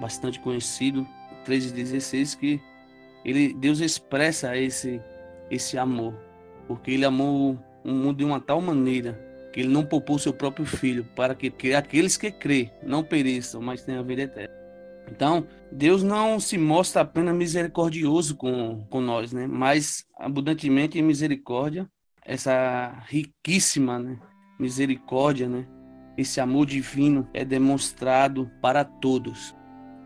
[0.00, 1.06] bastante conhecido,
[1.46, 2.60] 3,16, que
[3.24, 5.00] ele, Deus expressa esse,
[5.50, 6.14] esse amor,
[6.66, 9.20] porque ele amou o mundo de uma tal maneira
[9.52, 13.62] que ele não poupou seu próprio filho, para que, que aqueles que crê não pereçam,
[13.62, 14.52] mas tenham a vida eterna.
[15.08, 19.46] Então, Deus não se mostra apenas misericordioso com, com nós, né?
[19.46, 21.88] mas abundantemente em misericórdia,
[22.24, 24.18] essa riquíssima né?
[24.58, 25.66] misericórdia, né?
[26.16, 29.54] Esse amor divino é demonstrado para todos.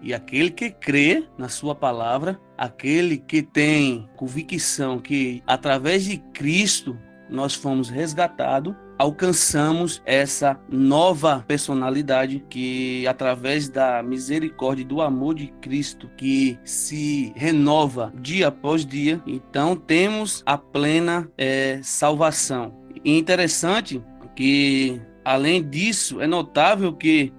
[0.00, 6.96] E aquele que crê na sua palavra, aquele que tem convicção que através de Cristo
[7.28, 15.46] nós fomos resgatados, alcançamos essa nova personalidade que, através da misericórdia e do amor de
[15.60, 22.74] Cristo, que se renova dia após dia, então temos a plena é, salvação.
[23.04, 24.02] E interessante
[24.34, 27.30] que, além disso, é notável que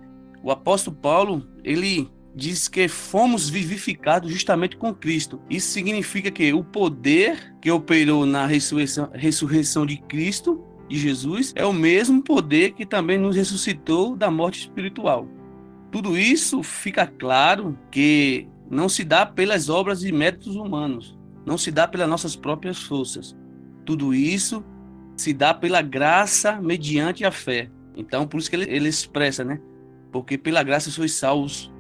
[0.44, 5.42] o apóstolo Paulo ele diz que fomos vivificados justamente com Cristo.
[5.50, 11.66] Isso significa que o poder que operou na ressurreição, ressurreição de Cristo de Jesus é
[11.66, 15.28] o mesmo poder que também nos ressuscitou da morte espiritual.
[15.92, 21.72] Tudo isso fica claro que não se dá pelas obras e métodos humanos, não se
[21.72, 23.36] dá pelas nossas próprias forças.
[23.84, 24.64] Tudo isso
[25.18, 27.72] se dá pela graça mediante a fé.
[28.00, 29.60] Então, por isso que ele, ele expressa, né?
[30.12, 31.72] Porque pela graça sois salvos,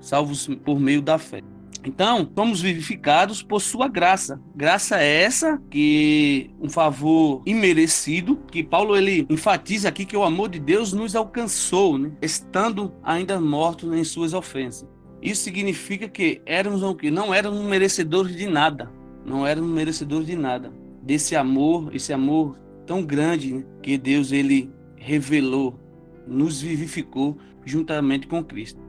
[0.00, 1.40] salvos por meio da fé.
[1.84, 4.40] Então, somos vivificados por sua graça.
[4.54, 10.48] Graça é essa que um favor imerecido, que Paulo ele enfatiza aqui que o amor
[10.48, 12.10] de Deus nos alcançou, né?
[12.20, 14.88] estando ainda mortos em suas ofensas.
[15.22, 18.90] Isso significa que éramos o que não éramos merecedores de nada,
[19.24, 20.72] não éramos merecedores de nada.
[21.02, 23.64] Desse amor, esse amor tão grande né?
[23.82, 24.70] que Deus ele
[25.08, 25.78] revelou,
[26.26, 28.80] nos vivificou juntamente com Cristo.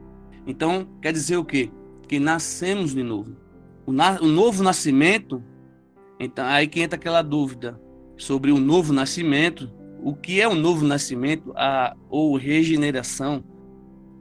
[0.46, 1.70] Então, quer dizer o quê?
[2.10, 3.36] que nascemos de novo.
[3.86, 5.40] O, na, o novo nascimento,
[6.18, 7.80] então aí que entra aquela dúvida
[8.16, 9.72] sobre o novo nascimento.
[10.02, 13.44] O que é o novo nascimento a, ou regeneração?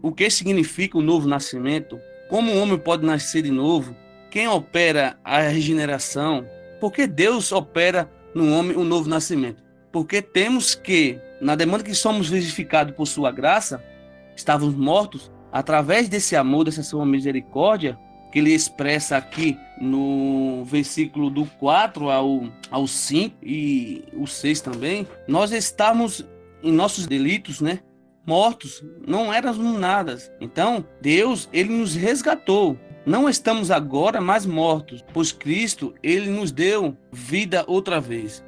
[0.04, 2.00] O que significa o novo nascimento?
[2.30, 3.96] Como o homem pode nascer de novo?
[4.30, 6.46] Quem opera a regeneração?
[6.80, 9.64] Por que Deus opera no homem o novo nascimento?
[9.92, 13.84] Porque temos que, na demanda que somos vivificados por sua graça,
[14.36, 17.98] estávamos mortos, através desse amor, dessa sua misericórdia,
[18.32, 25.08] que ele expressa aqui no versículo do 4 ao, ao 5 e o 6 também,
[25.28, 26.26] nós estamos
[26.62, 27.80] em nossos delitos, né?
[28.26, 30.18] Mortos, não éramos nada.
[30.40, 32.78] Então, Deus, ele nos resgatou.
[33.06, 38.44] Não estamos agora mais mortos, pois Cristo, ele nos deu vida outra vez.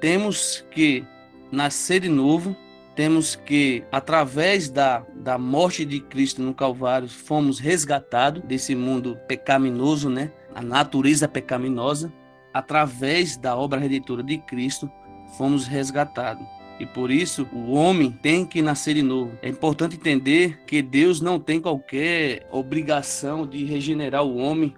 [0.00, 1.04] Temos que
[1.50, 2.56] nascer de novo,
[2.94, 10.08] temos que, através da, da morte de Cristo no Calvário, fomos resgatados desse mundo pecaminoso,
[10.08, 10.32] né?
[10.54, 12.12] A natureza pecaminosa.
[12.54, 14.90] Através da obra redentora de Cristo,
[15.36, 16.46] fomos resgatados.
[16.78, 19.32] E por isso o homem tem que nascer de novo.
[19.42, 24.74] É importante entender que Deus não tem qualquer obrigação de regenerar o homem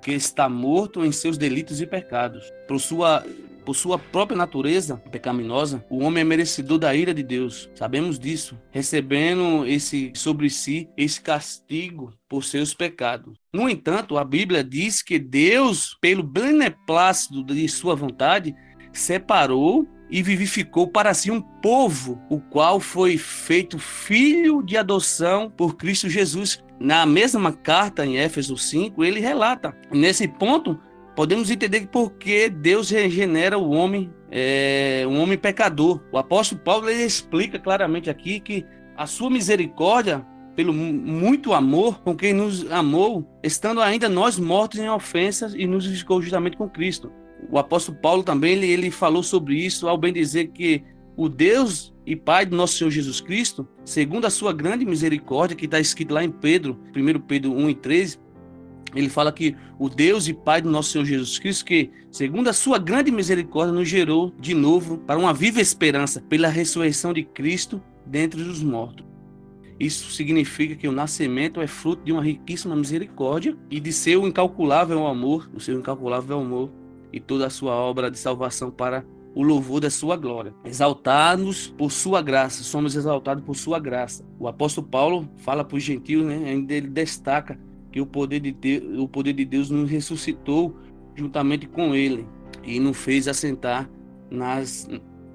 [0.00, 2.52] que está morto em seus delitos e pecados.
[2.66, 3.24] Por sua
[3.64, 7.70] por sua própria natureza pecaminosa, o homem é merecedor da ira de Deus.
[7.74, 13.36] Sabemos disso, recebendo esse sobre si esse castigo por seus pecados.
[13.52, 18.54] No entanto, a Bíblia diz que Deus, pelo beneplácito de sua vontade,
[18.92, 25.74] separou e vivificou para si um povo, o qual foi feito filho de adoção por
[25.76, 26.62] Cristo Jesus.
[26.78, 29.74] Na mesma carta em Éfeso 5, ele relata.
[29.90, 30.78] Nesse ponto,
[31.14, 36.00] podemos entender por que Deus regenera o homem, é, um homem pecador.
[36.12, 38.64] O apóstolo Paulo ele explica claramente aqui que
[38.96, 44.88] a sua misericórdia, pelo muito amor com quem nos amou, estando ainda nós mortos em
[44.88, 47.12] ofensas e nos ficou justamente com Cristo.
[47.50, 50.84] O apóstolo Paulo também ele, ele falou sobre isso ao bem dizer que
[51.16, 55.66] o Deus e Pai do nosso Senhor Jesus Cristo, segundo a sua grande misericórdia, que
[55.66, 58.18] está escrito lá em Pedro, 1 Pedro 1 e 13,
[58.94, 62.52] ele fala que o Deus e Pai do nosso Senhor Jesus Cristo, que, segundo a
[62.52, 67.82] sua grande misericórdia, nos gerou de novo para uma viva esperança pela ressurreição de Cristo
[68.06, 69.06] dentre os mortos.
[69.80, 75.06] Isso significa que o nascimento é fruto de uma riquíssima misericórdia e de seu incalculável
[75.06, 76.70] amor, do seu incalculável amor
[77.12, 80.54] e toda a sua obra de salvação para o louvor da sua glória.
[80.64, 84.24] Exaltados por sua graça, somos exaltados por sua graça.
[84.38, 86.52] O apóstolo Paulo fala para os gentios, né?
[86.52, 87.58] Ele destaca
[87.92, 90.74] que o poder de Deus, o poder de Deus nos ressuscitou
[91.14, 92.26] juntamente com ele
[92.64, 93.88] e nos fez assentar
[94.30, 94.88] nas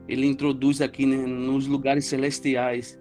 [0.08, 2.98] ele introduz aqui né, nos lugares celestiais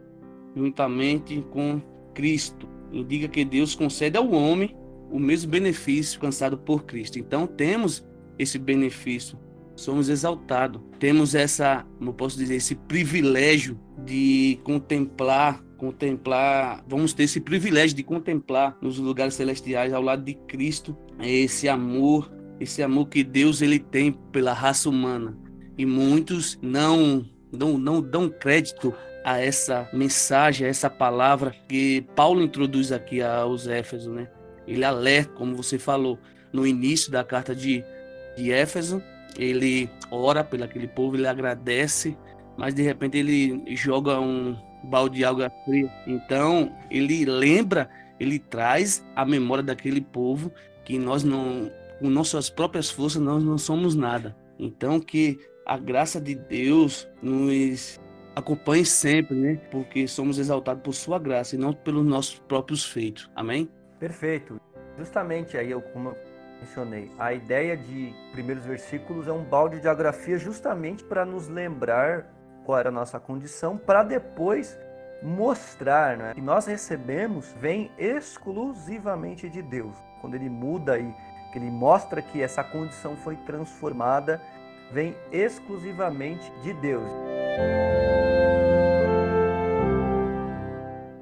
[0.55, 1.81] juntamente com
[2.15, 2.69] Cristo.
[2.93, 4.75] Indica que Deus concede ao homem
[5.11, 7.19] o mesmo benefício cansado por Cristo.
[7.19, 8.05] Então temos
[8.39, 9.39] esse benefício,
[9.77, 17.41] somos exaltados, temos essa, como posso dizer, esse privilégio de contemplar contemplar, vamos ter esse
[17.41, 23.23] privilégio de contemplar nos lugares celestiais ao lado de Cristo esse amor, esse amor que
[23.23, 25.37] Deus ele tem pela raça humana.
[25.79, 32.43] E muitos não não, não dão crédito a essa mensagem, a essa palavra que Paulo
[32.43, 34.29] introduz aqui aos Éfesos, né?
[34.67, 36.19] Ele alerta, como você falou,
[36.53, 37.85] no início da carta de,
[38.37, 39.03] de Éfeso,
[39.39, 42.17] ele ora pelo aquele povo, ele agradece,
[42.57, 44.57] mas de repente ele joga um,
[44.87, 45.93] balde de água fria.
[46.07, 50.53] Então, ele lembra, ele traz a memória daquele povo
[50.85, 54.37] que nós não, com nossas próprias forças, nós não somos nada.
[54.59, 58.01] Então, que a graça de Deus nos
[58.35, 59.57] acompanhe sempre, né?
[59.71, 63.31] Porque somos exaltados por sua graça e não pelos nossos próprios feitos.
[63.35, 63.69] Amém?
[63.99, 64.61] Perfeito.
[64.99, 66.17] Justamente aí, eu, como eu
[66.61, 72.36] mencionei, a ideia de primeiros versículos é um balde de geografia justamente para nos lembrar
[72.67, 74.77] qual era a nossa condição, para depois
[75.23, 79.97] mostrar né, que nós recebemos vem exclusivamente de Deus.
[80.21, 81.15] Quando ele muda e
[81.53, 84.43] que ele mostra que essa condição foi transformada,
[84.93, 87.09] vem exclusivamente de Deus.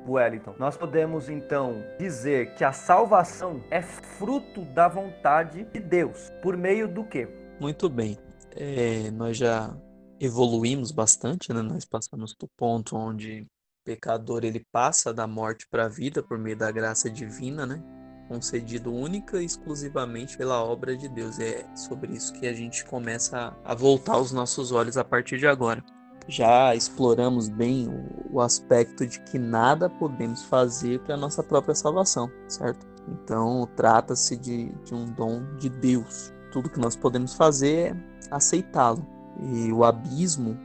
[0.07, 6.31] Wellington, nós podemos então dizer que a salvação é fruto da vontade de Deus.
[6.43, 7.29] Por meio do quê?
[7.61, 8.17] Muito bem.
[8.57, 9.75] É, nós já
[10.21, 11.63] evoluímos bastante, né?
[11.63, 13.47] Nós passamos do ponto onde o
[13.85, 17.83] pecador ele passa da morte para a vida por meio da graça divina, né?
[18.29, 21.39] Concedido única e exclusivamente pela obra de Deus.
[21.39, 25.47] É sobre isso que a gente começa a voltar os nossos olhos a partir de
[25.47, 25.85] agora.
[26.27, 27.89] Já exploramos bem
[28.31, 32.87] o, aspecto de que nada podemos fazer para nossa própria salvação, certo?
[33.07, 36.33] Então, trata-se de, de um dom de Deus.
[36.51, 37.97] Tudo que nós podemos fazer é
[38.31, 39.14] aceitá-lo.
[39.41, 40.57] E o abismo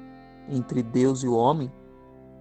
[0.49, 1.71] entre Deus e o homem,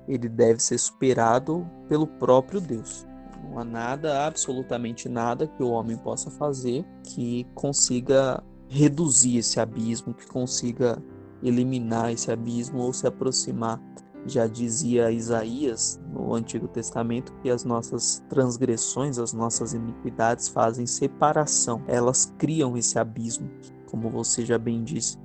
[0.06, 3.06] ele deve ser superado pelo próprio Deus.
[3.44, 10.14] Não há nada, absolutamente nada que o homem possa fazer que consiga reduzir esse abismo,
[10.14, 11.02] que consiga
[11.42, 13.80] eliminar esse abismo ou se aproximar.
[14.26, 21.82] Já dizia Isaías no Antigo Testamento que as nossas transgressões, as nossas iniquidades fazem separação,
[21.86, 23.48] elas criam esse abismo,
[23.86, 25.16] como você já bem disse,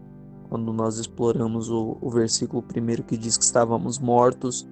[0.54, 4.70] quando nós exploramos o, o versículo primeiro que diz que estávamos mortos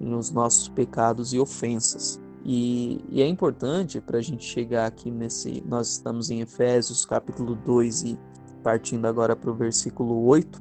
[0.00, 2.20] nos nossos pecados e ofensas.
[2.44, 5.62] E, e é importante para a gente chegar aqui nesse.
[5.64, 8.18] Nós estamos em Efésios capítulo 2 e
[8.64, 10.58] partindo agora para o versículo 8,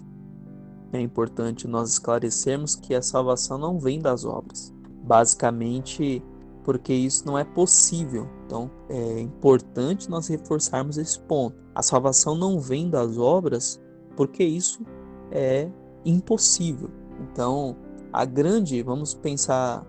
[0.94, 4.72] é importante nós esclarecermos que a salvação não vem das obras.
[5.02, 6.24] Basicamente,
[6.64, 8.30] porque isso não é possível.
[8.46, 11.58] Então, é importante nós reforçarmos esse ponto.
[11.74, 13.82] A salvação não vem das obras
[14.20, 14.86] porque isso
[15.32, 15.70] é
[16.04, 16.90] impossível.
[17.22, 17.78] Então,
[18.12, 19.88] a grande, vamos pensar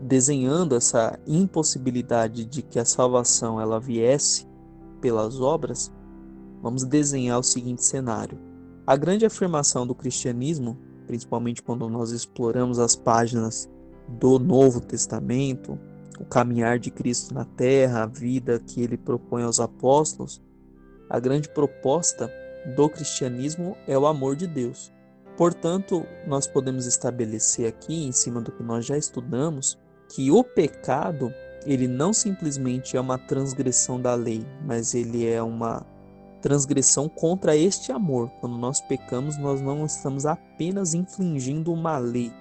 [0.00, 4.46] desenhando essa impossibilidade de que a salvação ela viesse
[5.00, 5.90] pelas obras,
[6.60, 8.38] vamos desenhar o seguinte cenário.
[8.86, 10.76] A grande afirmação do cristianismo,
[11.06, 13.66] principalmente quando nós exploramos as páginas
[14.06, 15.78] do Novo Testamento,
[16.20, 20.38] o caminhar de Cristo na terra, a vida que ele propõe aos apóstolos,
[21.08, 22.30] a grande proposta
[22.76, 24.92] do cristianismo é o amor de Deus.
[25.36, 29.78] Portanto, nós podemos estabelecer aqui, em cima do que nós já estudamos,
[30.08, 31.32] que o pecado,
[31.64, 35.86] ele não simplesmente é uma transgressão da lei, mas ele é uma
[36.40, 38.30] transgressão contra este amor.
[38.40, 42.32] Quando nós pecamos, nós não estamos apenas infringindo uma lei,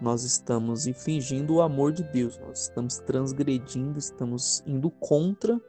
[0.00, 5.60] nós estamos infringindo o amor de Deus, nós estamos transgredindo, estamos indo contra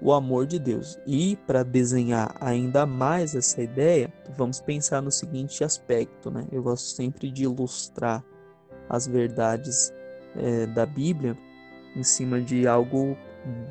[0.00, 0.98] o amor de Deus.
[1.06, 6.46] E para desenhar ainda mais essa ideia, vamos pensar no seguinte aspecto, né?
[6.52, 8.24] Eu gosto sempre de ilustrar
[8.88, 9.92] as verdades
[10.36, 11.36] é, da Bíblia
[11.94, 13.16] em cima de algo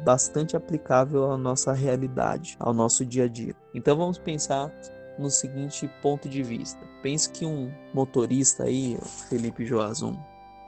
[0.03, 3.55] bastante aplicável à nossa realidade, ao nosso dia a dia.
[3.73, 4.71] Então vamos pensar
[5.19, 6.79] no seguinte ponto de vista.
[7.01, 8.97] Pense que um motorista aí,
[9.29, 10.17] Felipe Joazum,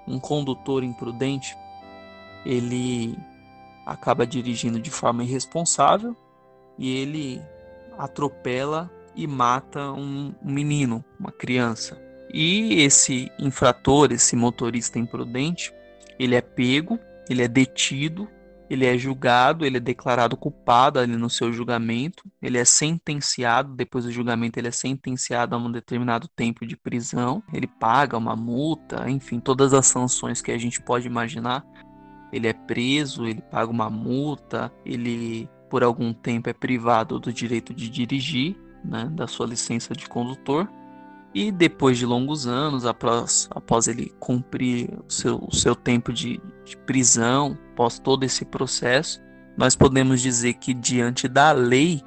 [0.08, 1.58] um condutor imprudente,
[2.46, 3.18] ele
[3.88, 6.16] acaba dirigindo de forma irresponsável
[6.78, 7.42] e ele
[7.98, 12.00] atropela e mata um menino, uma criança.
[12.32, 15.74] E esse infrator, esse motorista imprudente,
[16.20, 18.28] ele é pego, ele é detido
[18.70, 24.06] ele é julgado, ele é declarado culpado ali no seu julgamento, ele é sentenciado, depois
[24.06, 29.10] do julgamento ele é sentenciado a um determinado tempo de prisão, ele paga uma multa,
[29.10, 31.66] enfim, todas as sanções que a gente pode imaginar.
[32.32, 37.74] Ele é preso, ele paga uma multa, ele por algum tempo é privado do direito
[37.74, 40.70] de dirigir, né, da sua licença de condutor.
[41.34, 46.42] E depois de longos anos, após, após ele cumprir o seu, o seu tempo de,
[46.66, 49.22] de prisão, após todo esse processo,
[49.58, 52.02] nós podemos dizer que diante da lei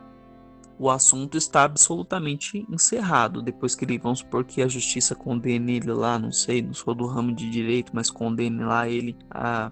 [0.81, 3.43] o assunto está absolutamente encerrado.
[3.43, 6.95] Depois que ele, vamos supor que a justiça condene ele lá, não sei, não sou
[6.95, 9.71] do ramo de direito, mas condene lá ele a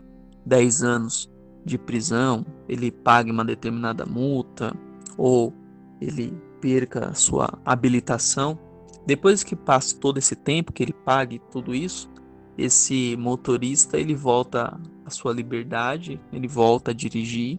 [0.48, 1.30] 10 anos
[1.64, 4.74] de prisão, ele pague uma determinada multa,
[5.16, 5.52] ou
[6.00, 8.58] ele perca a sua habilitação,
[9.06, 12.10] depois que passa todo esse tempo que ele pague tudo isso,
[12.56, 17.58] esse motorista ele volta à sua liberdade, ele volta a dirigir.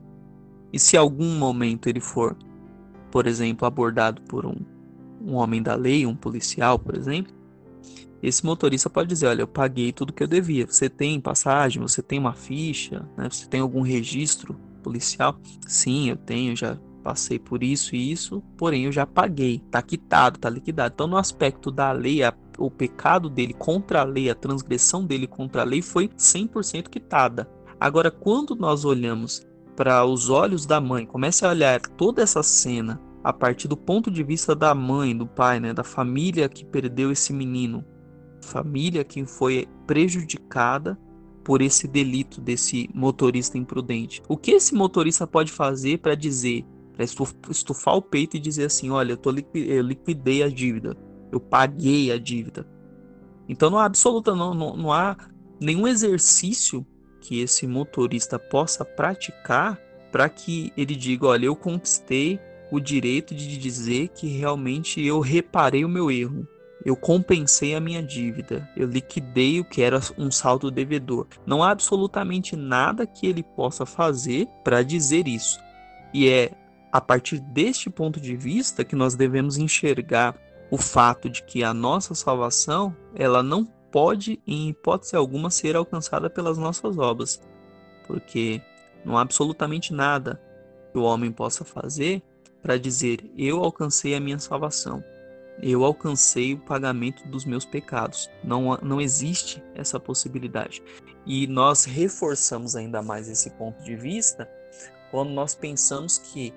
[0.73, 2.37] E se algum momento ele for,
[3.09, 4.57] por exemplo, abordado por um,
[5.25, 7.33] um homem da lei, um policial, por exemplo,
[8.21, 10.65] esse motorista pode dizer: Olha, eu paguei tudo que eu devia.
[10.65, 11.81] Você tem passagem?
[11.81, 13.07] Você tem uma ficha?
[13.17, 13.29] Né?
[13.29, 15.37] Você tem algum registro policial?
[15.67, 20.37] Sim, eu tenho, já passei por isso e isso, porém eu já paguei, tá quitado,
[20.37, 20.93] tá liquidado.
[20.93, 25.25] Então, no aspecto da lei, a, o pecado dele contra a lei, a transgressão dele
[25.25, 27.49] contra a lei foi 100% quitada.
[27.79, 29.41] Agora, quando nós olhamos
[29.75, 34.11] para os olhos da mãe, comece a olhar toda essa cena a partir do ponto
[34.11, 37.83] de vista da mãe, do pai, né, da família que perdeu esse menino,
[38.49, 40.99] família que foi prejudicada
[41.43, 44.21] por esse delito desse motorista imprudente.
[44.27, 47.05] O que esse motorista pode fazer para dizer, para
[47.49, 50.95] estufar o peito e dizer assim, olha, eu, tô eu liquidei a dívida,
[51.31, 52.67] eu paguei a dívida.
[53.47, 55.17] Então não há absoluta, não, não, não há
[55.59, 56.85] nenhum exercício
[57.21, 59.79] que esse motorista possa praticar
[60.11, 62.39] para que ele diga, olha, eu conquistei
[62.71, 66.47] o direito de dizer que realmente eu reparei o meu erro.
[66.85, 71.27] Eu compensei a minha dívida, eu liquidei o que era um saldo devedor.
[71.45, 75.59] Não há absolutamente nada que ele possa fazer para dizer isso.
[76.13, 76.51] E é
[76.91, 80.35] a partir deste ponto de vista que nós devemos enxergar
[80.71, 86.29] o fato de que a nossa salvação, ela não pode em hipótese alguma ser alcançada
[86.29, 87.41] pelas nossas obras,
[88.07, 88.61] porque
[89.03, 90.41] não há absolutamente nada
[90.91, 92.21] que o homem possa fazer
[92.61, 95.03] para dizer: Eu alcancei a minha salvação,
[95.61, 98.29] eu alcancei o pagamento dos meus pecados.
[98.43, 100.81] Não, não existe essa possibilidade.
[101.25, 104.49] E nós reforçamos ainda mais esse ponto de vista
[105.11, 106.53] quando nós pensamos que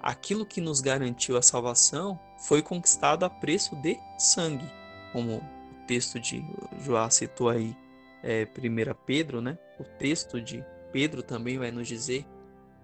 [0.00, 4.70] aquilo que nos garantiu a salvação foi conquistado a preço de sangue,
[5.12, 6.44] como o texto de
[6.80, 7.76] Joá citou aí,
[8.22, 9.58] é, 1 Pedro, né?
[9.78, 12.26] O texto de Pedro também vai nos dizer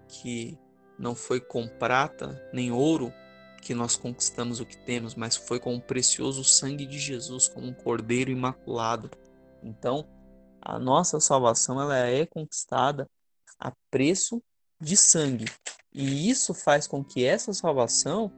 [0.09, 0.59] que
[0.99, 3.13] não foi com prata nem ouro
[3.61, 7.67] que nós conquistamos o que temos, mas foi com o precioso sangue de Jesus, como
[7.67, 9.11] um cordeiro imaculado.
[9.63, 10.07] Então,
[10.61, 13.09] a nossa salvação ela é conquistada
[13.59, 14.43] a preço
[14.81, 15.47] de sangue.
[15.93, 18.33] E isso faz com que essa salvação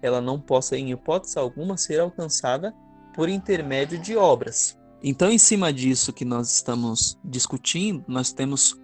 [0.00, 2.72] ela não possa em hipótese alguma ser alcançada
[3.14, 4.78] por intermédio de obras.
[5.02, 8.76] Então, em cima disso que nós estamos discutindo, nós temos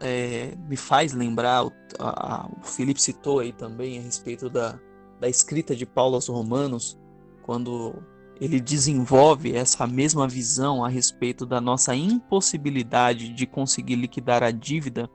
[0.00, 4.78] é, me faz lembrar, o, a, o Felipe citou aí também a respeito da,
[5.20, 6.98] da escrita de Paulo aos Romanos,
[7.42, 7.94] quando
[8.40, 15.10] ele desenvolve essa mesma visão a respeito da nossa impossibilidade de conseguir liquidar a dívida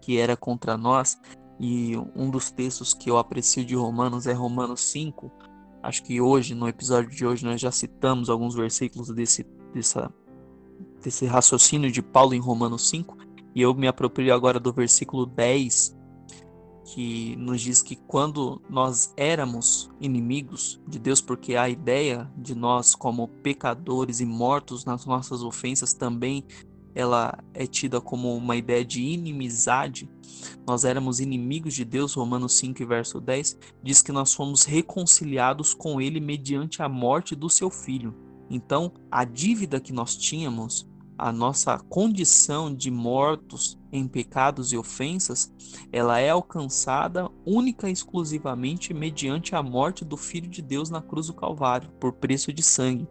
[0.00, 1.18] que era contra nós.
[1.58, 5.30] E um dos textos que eu aprecio de Romanos é Romanos 5.
[5.82, 10.12] Acho que hoje, no episódio de hoje, nós já citamos alguns versículos desse, dessa,
[11.02, 13.16] desse raciocínio de Paulo em Romanos 5.
[13.54, 15.96] E eu me aproprio agora do versículo 10,
[16.84, 22.94] que nos diz que quando nós éramos inimigos de Deus, porque a ideia de nós
[22.94, 26.44] como pecadores e mortos nas nossas ofensas também
[26.94, 30.08] ela é tida como uma ideia de inimizade.
[30.66, 36.00] Nós éramos inimigos de Deus, Romanos 5, verso 10, diz que nós fomos reconciliados com
[36.00, 38.14] ele mediante a morte do seu filho.
[38.48, 45.52] Então, a dívida que nós tínhamos a nossa condição de mortos em pecados e ofensas,
[45.92, 51.28] ela é alcançada única e exclusivamente mediante a morte do Filho de Deus na cruz
[51.28, 53.06] do Calvário, por preço de sangue.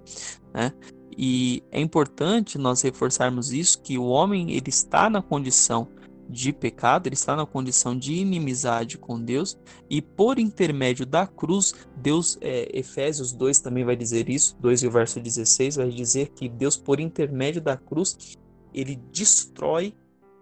[0.54, 0.74] Né?
[1.18, 5.88] E é importante nós reforçarmos isso, que o homem ele está na condição
[6.30, 9.58] de pecado, ele está na condição de inimizade com Deus,
[9.90, 14.88] e por intermédio da cruz, Deus, é, Efésios 2 também vai dizer isso, 2 e
[14.88, 18.38] o verso 16 vai dizer que Deus, por intermédio da cruz,
[18.74, 19.94] ele destrói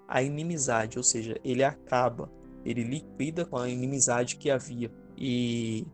[0.07, 2.31] a inimizade, ou seja, ele acaba,
[2.65, 4.91] ele liquida com a inimizade que havia.
[5.17, 5.85] E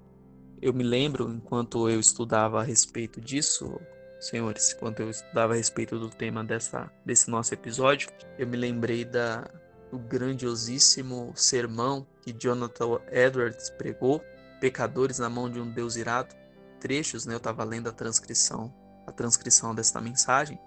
[0.62, 3.80] eu me lembro, enquanto eu estudava a respeito disso,
[4.20, 9.06] senhores, enquanto eu estudava a respeito do tema dessa, desse nosso episódio, eu me lembrei
[9.06, 9.50] da,
[9.92, 14.24] o grandiosíssimo sermão que Jonathan Edwards pregou,
[14.60, 16.36] Pecadores na mão de um Deus irado.
[16.80, 18.74] Trechos, né, eu estava lendo a transcrição,
[19.06, 20.60] a transcrição dessa mensagem,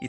[0.00, 0.08] e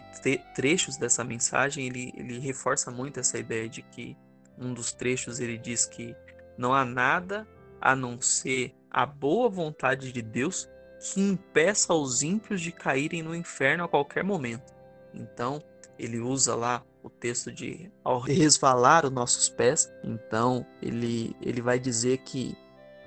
[0.56, 4.18] trechos dessa mensagem ele, ele reforça muito essa ideia de que
[4.58, 6.16] um dos trechos ele diz que
[6.58, 7.48] não há nada
[7.80, 13.36] a não ser a boa vontade de Deus que impeça os ímpios de caírem no
[13.36, 14.74] inferno a qualquer momento.
[15.14, 15.62] Então,
[16.00, 19.92] ele usa lá o texto de ao resvalar os nossos pés.
[20.04, 22.58] Então, ele, ele vai dizer que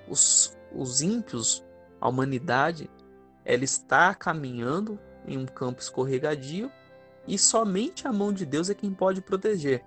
[0.08, 1.64] os, os ímpios,
[2.00, 2.88] a humanidade,
[3.44, 6.70] ela está caminhando em um campo escorregadio
[7.26, 9.84] e somente a mão de Deus é quem pode proteger.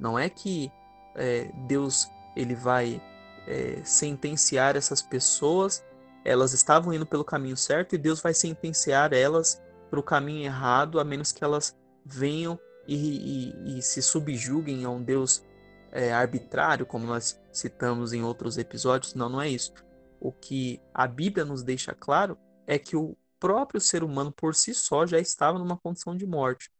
[0.00, 0.70] Não é que
[1.14, 3.00] é, Deus ele vai
[3.46, 5.84] é, sentenciar essas pessoas,
[6.24, 10.98] elas estavam indo pelo caminho certo e Deus vai sentenciar elas para o caminho errado,
[10.98, 15.42] a menos que elas venham e, e, e se subjuguem a um Deus
[15.92, 19.14] é, arbitrário, como nós citamos em outros episódios.
[19.14, 19.72] Não, não é isso.
[20.20, 24.74] O que a Bíblia nos deixa claro é que o próprio ser humano por si
[24.74, 26.70] só já estava numa condição de morte.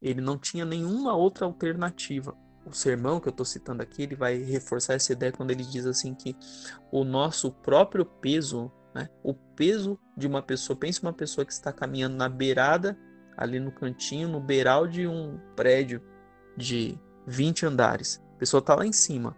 [0.00, 2.36] Ele não tinha nenhuma outra alternativa.
[2.64, 5.84] O sermão que eu estou citando aqui, ele vai reforçar essa ideia quando ele diz
[5.84, 6.36] assim que
[6.90, 11.72] o nosso próprio peso, né, o peso de uma pessoa, pense uma pessoa que está
[11.72, 12.96] caminhando na beirada,
[13.36, 16.02] ali no cantinho, no beiral de um prédio
[16.56, 18.22] de 20 andares.
[18.34, 19.36] A pessoa está lá em cima,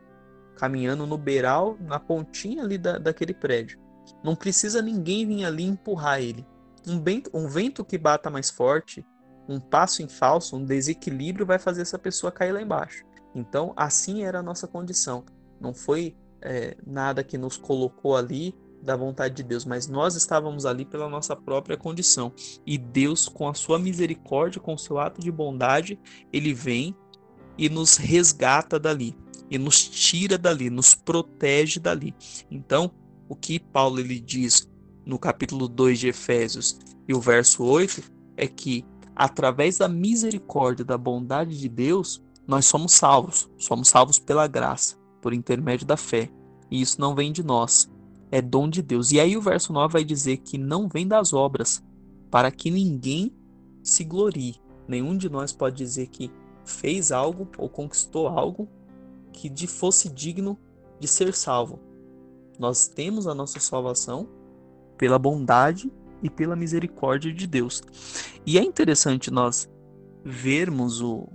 [0.56, 3.78] caminhando no beiral, na pontinha ali da, daquele prédio.
[4.22, 6.46] Não precisa ninguém vir ali empurrar ele.
[6.86, 9.04] Um vento, um vento que bata mais forte,
[9.48, 13.04] um passo em falso, um desequilíbrio vai fazer essa pessoa cair lá embaixo.
[13.34, 15.24] Então, assim era a nossa condição.
[15.60, 20.66] Não foi é, nada que nos colocou ali da vontade de Deus, mas nós estávamos
[20.66, 22.32] ali pela nossa própria condição.
[22.66, 25.98] E Deus, com a sua misericórdia, com o seu ato de bondade,
[26.32, 26.94] ele vem
[27.56, 29.16] e nos resgata dali,
[29.50, 32.14] e nos tira dali, nos protege dali.
[32.50, 32.90] Então,
[33.28, 34.68] o que Paulo ele diz
[35.04, 36.78] no capítulo 2 de Efésios
[37.08, 38.02] e o verso 8
[38.36, 43.48] é que através da misericórdia, da bondade de Deus, nós somos salvos.
[43.56, 46.28] Somos salvos pela graça, por intermédio da fé.
[46.70, 47.88] E isso não vem de nós,
[48.30, 49.12] é dom de Deus.
[49.12, 51.82] E aí o verso 9 vai dizer que não vem das obras,
[52.30, 53.32] para que ninguém
[53.82, 54.56] se glorie.
[54.88, 56.30] Nenhum de nós pode dizer que
[56.64, 58.68] fez algo ou conquistou algo
[59.32, 60.58] que de fosse digno
[60.98, 61.78] de ser salvo.
[62.58, 64.28] Nós temos a nossa salvação
[64.96, 67.82] pela bondade e pela misericórdia de Deus.
[68.46, 69.68] E é interessante nós
[70.24, 71.28] vermos o,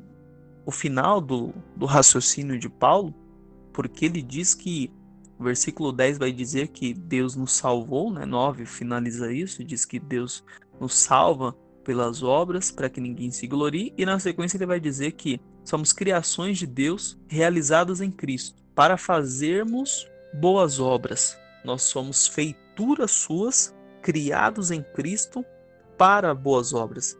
[0.66, 3.14] o final do, do raciocínio de Paulo,
[3.72, 4.92] porque ele diz que
[5.40, 8.26] o versículo 10 vai dizer que Deus nos salvou, né?
[8.26, 10.44] 9 finaliza isso, diz que Deus
[10.80, 15.14] nos salva pelas obras para que ninguém se glorie, e na sequência ele vai dizer
[15.14, 21.38] que somos criações de Deus realizadas em Cristo para fazermos boas obras.
[21.64, 25.44] Nós somos feituras suas, criados em Cristo
[25.98, 27.18] para boas obras.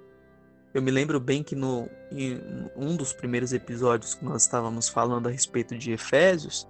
[0.74, 2.40] Eu me lembro bem que no em
[2.76, 6.68] um dos primeiros episódios que nós estávamos falando a respeito de Efésios,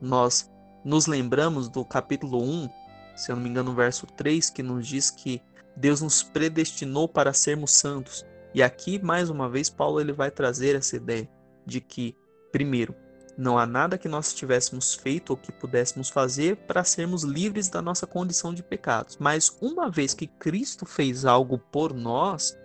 [0.00, 0.50] nós
[0.86, 2.70] nos lembramos do capítulo 1,
[3.16, 5.42] se eu não me engano, no verso 3, que nos diz que
[5.74, 8.24] Deus nos predestinou para sermos santos.
[8.54, 11.28] E aqui, mais uma vez, Paulo ele vai trazer essa ideia
[11.66, 12.14] de que,
[12.52, 12.94] primeiro,
[13.36, 17.82] não há nada que nós tivéssemos feito ou que pudéssemos fazer para sermos livres da
[17.82, 19.16] nossa condição de pecados.
[19.18, 22.56] Mas uma vez que Cristo fez algo por nós,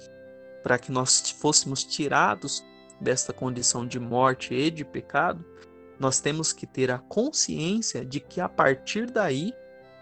[0.61, 2.63] para que nós fôssemos tirados
[3.01, 5.43] desta condição de morte e de pecado,
[6.01, 9.53] nós temos que ter a consciência de que a partir daí,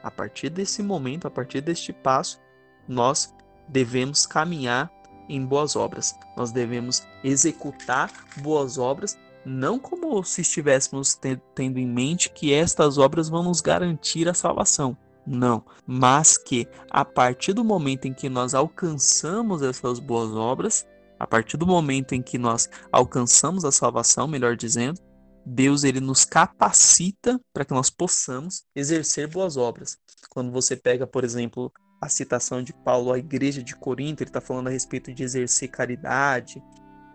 [0.02, 2.40] a partir desse momento, a partir deste passo,
[2.88, 3.36] nós
[3.68, 4.90] devemos caminhar
[5.28, 6.16] em boas obras.
[6.38, 11.20] Nós devemos executar boas obras não como se estivéssemos
[11.54, 14.98] tendo em mente que estas obras vão nos garantir a salvação.
[15.28, 20.88] Não, mas que a partir do momento em que nós alcançamos essas boas obras,
[21.20, 25.09] a partir do momento em que nós alcançamos a salvação, melhor dizendo,
[25.50, 29.98] Deus ele nos capacita para que nós possamos exercer boas obras.
[30.30, 34.40] Quando você pega, por exemplo, a citação de Paulo à igreja de Corinto, ele está
[34.40, 36.64] falando a respeito de exercer caridade,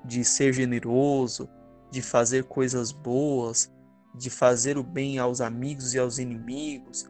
[0.05, 1.49] de ser generoso,
[1.93, 3.73] de fazer coisas boas,
[4.13, 7.09] de fazer o bem aos amigos e aos inimigos.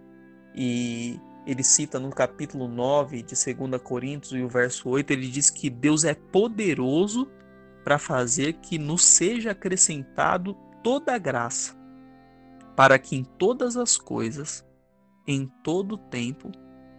[0.55, 5.49] E ele cita no capítulo 9 de 2 Coríntios e o verso 8, ele diz
[5.49, 7.27] que Deus é poderoso
[7.83, 10.55] para fazer que nos seja acrescentado
[10.85, 11.75] toda a graça,
[12.77, 14.65] para que em todas as coisas,
[15.27, 16.53] em todo o tempo,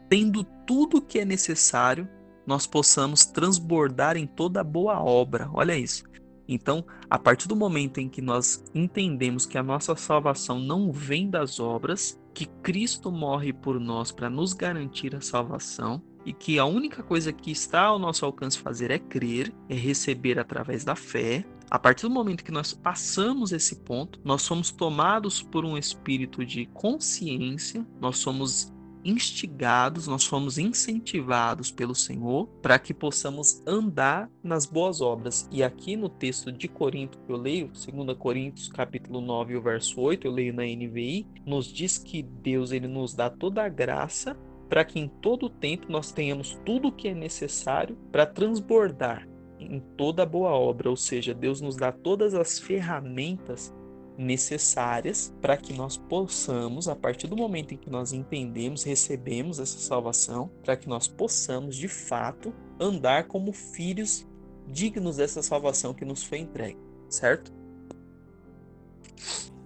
[0.10, 2.10] tendo tudo o que é necessário,
[2.46, 5.50] nós possamos transbordar em toda boa obra.
[5.54, 6.04] Olha isso.
[6.48, 11.30] Então, a partir do momento em que nós entendemos que a nossa salvação não vem
[11.30, 16.66] das obras, que Cristo morre por nós para nos garantir a salvação, e que a
[16.66, 21.46] única coisa que está ao nosso alcance fazer é crer, é receber através da fé.
[21.70, 26.46] A partir do momento que nós passamos esse ponto, nós somos tomados por um espírito
[26.46, 28.72] de consciência, nós somos
[29.04, 35.48] instigados, nós fomos incentivados pelo Senhor para que possamos andar nas boas obras.
[35.52, 40.02] E aqui no texto de Corinto que eu leio, 2 Coríntios capítulo 9, o verso
[40.02, 44.36] 8, eu leio na NVI, nos diz que Deus ele nos dá toda a graça
[44.68, 49.28] para que em todo o tempo nós tenhamos tudo o que é necessário para transbordar
[49.60, 53.74] em toda boa obra, ou seja, Deus nos dá todas as ferramentas
[54.18, 59.80] necessárias para que nós possamos, a partir do momento em que nós entendemos, recebemos essa
[59.80, 64.28] salvação, para que nós possamos de fato andar como filhos
[64.68, 66.80] dignos dessa salvação que nos foi entregue,
[67.10, 67.54] certo?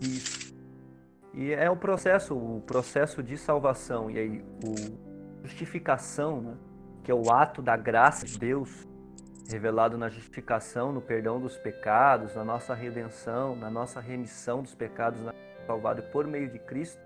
[0.02, 0.54] Isso.
[1.34, 6.58] E é o processo, o processo de salvação e aí o justificação, né?
[7.04, 8.88] que é o ato da graça de Deus,
[9.54, 15.20] revelado na justificação, no perdão dos pecados, na nossa redenção, na nossa remissão dos pecados,
[15.66, 17.02] salvado por meio de Cristo,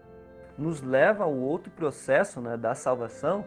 [0.57, 3.45] nos leva ao outro processo né, da salvação,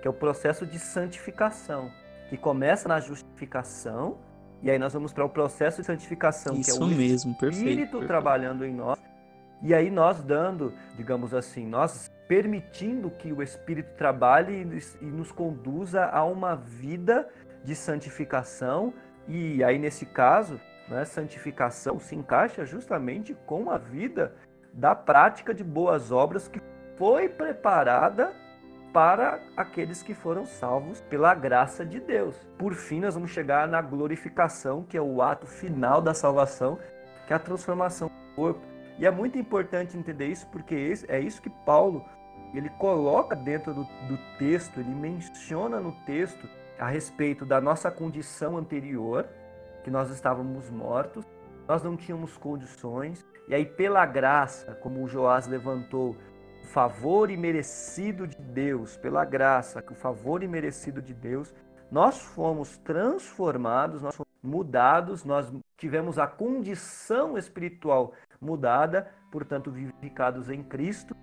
[0.00, 1.90] que é o processo de santificação,
[2.28, 4.18] que começa na justificação,
[4.62, 7.38] e aí nós vamos para o processo de santificação, Isso que é o mesmo, Espírito
[7.38, 8.06] perfeito, perfeito.
[8.06, 8.98] trabalhando em nós,
[9.62, 14.66] e aí nós dando, digamos assim, nós permitindo que o Espírito trabalhe
[15.00, 17.28] e nos conduza a uma vida
[17.68, 18.94] de santificação,
[19.26, 20.58] e aí nesse caso,
[20.88, 24.34] né, santificação se encaixa justamente com a vida
[24.72, 26.62] da prática de boas obras que
[26.96, 28.32] foi preparada
[28.90, 32.34] para aqueles que foram salvos pela graça de Deus.
[32.56, 36.78] Por fim, nós vamos chegar na glorificação, que é o ato final da salvação,
[37.26, 38.62] que é a transformação do corpo.
[38.98, 42.02] E é muito importante entender isso, porque é isso que Paulo
[42.54, 46.48] ele coloca dentro do, do texto, ele menciona no texto
[46.78, 49.26] a respeito da nossa condição anterior,
[49.82, 51.24] que nós estávamos mortos,
[51.66, 56.16] nós não tínhamos condições, e aí pela graça, como o Joás levantou,
[56.62, 61.54] o favor imerecido de Deus, pela graça, o favor imerecido de Deus,
[61.90, 70.62] nós fomos transformados, nós fomos mudados, nós tivemos a condição espiritual mudada, portanto vivificados em
[70.62, 71.16] Cristo,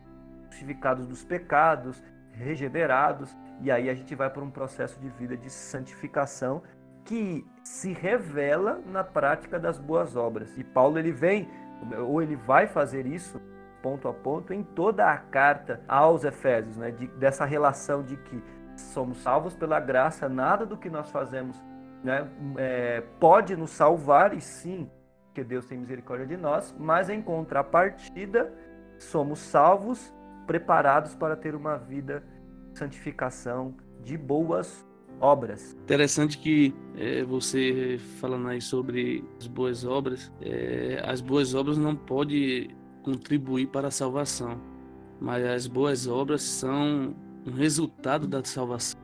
[0.49, 2.01] justificados dos pecados,
[2.35, 6.61] regenerados, e aí a gente vai para um processo de vida de santificação
[7.03, 10.57] que se revela na prática das boas obras.
[10.57, 11.47] E Paulo ele vem,
[12.07, 13.39] ou ele vai fazer isso
[13.81, 16.89] ponto a ponto em toda a carta aos Efésios, né?
[16.89, 18.43] De, dessa relação de que
[18.75, 21.63] somos salvos pela graça, nada do que nós fazemos
[22.03, 22.27] né,
[22.57, 24.89] é, pode nos salvar, e sim,
[25.33, 28.53] que Deus tem misericórdia de nós, mas em contrapartida,
[28.99, 30.13] somos salvos,
[30.45, 32.23] preparados para ter uma vida
[32.71, 34.85] de santificação, de boas
[35.19, 35.75] obras.
[35.83, 41.95] Interessante que é, você falando aí sobre as boas obras, é, as boas obras não
[41.95, 42.69] podem
[43.03, 44.59] contribuir para a salvação,
[45.19, 47.15] mas as boas obras são
[47.45, 48.99] um resultado da salvação.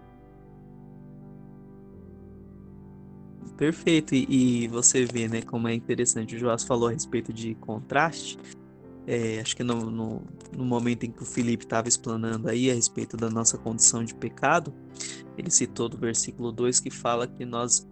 [3.58, 6.36] Perfeito, e, e você vê, né, como é interessante.
[6.36, 8.39] O Joás falou a respeito de contraste.
[9.08, 10.22] É, acho que no, no,
[10.56, 14.14] no, momento em que o Felipe estava explanando aí a respeito da nossa condição de
[14.14, 14.74] pecado,
[15.38, 17.88] ele citou do versículo 2 que fala que nós,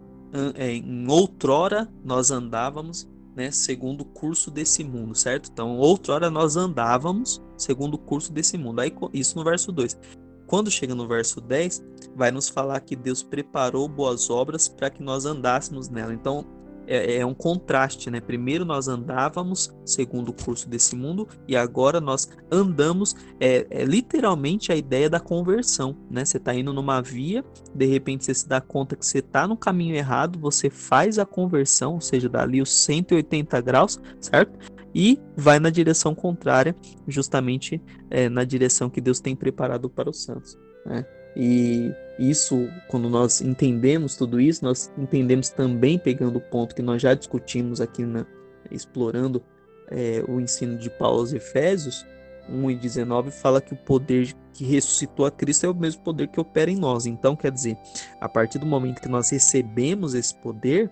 [0.54, 5.50] é, em outrora, nós andávamos né, segundo o curso desse mundo, certo?
[5.52, 8.80] Então, outrora nós andávamos segundo o curso desse mundo.
[8.80, 9.98] Aí, isso no verso 2.
[10.46, 11.82] Quando chega no verso 10,
[12.16, 16.12] vai nos falar que Deus preparou boas obras para que nós andássemos nela.
[16.12, 16.44] Então,
[16.90, 18.20] é, é, um contraste, né?
[18.20, 24.72] Primeiro nós andávamos segundo o curso desse mundo e agora nós andamos, é, é literalmente
[24.72, 26.24] a ideia da conversão, né?
[26.24, 29.56] Você está indo numa via, de repente você se dá conta que você está no
[29.56, 34.58] caminho errado, você faz a conversão, ou seja, dali os 180 graus, certo?
[34.92, 36.74] E vai na direção contrária,
[37.06, 37.80] justamente
[38.10, 40.58] é, na direção que Deus tem preparado para os santos.
[40.84, 41.06] Né?
[41.36, 47.00] E isso, quando nós entendemos tudo isso, nós entendemos também, pegando o ponto que nós
[47.00, 48.26] já discutimos aqui, na,
[48.70, 49.42] explorando
[49.90, 52.06] é, o ensino de Paulo aos Efésios
[52.46, 56.28] 1 e 19, fala que o poder que ressuscitou a Cristo é o mesmo poder
[56.28, 57.06] que opera em nós.
[57.06, 57.78] Então, quer dizer,
[58.20, 60.90] a partir do momento que nós recebemos esse poder,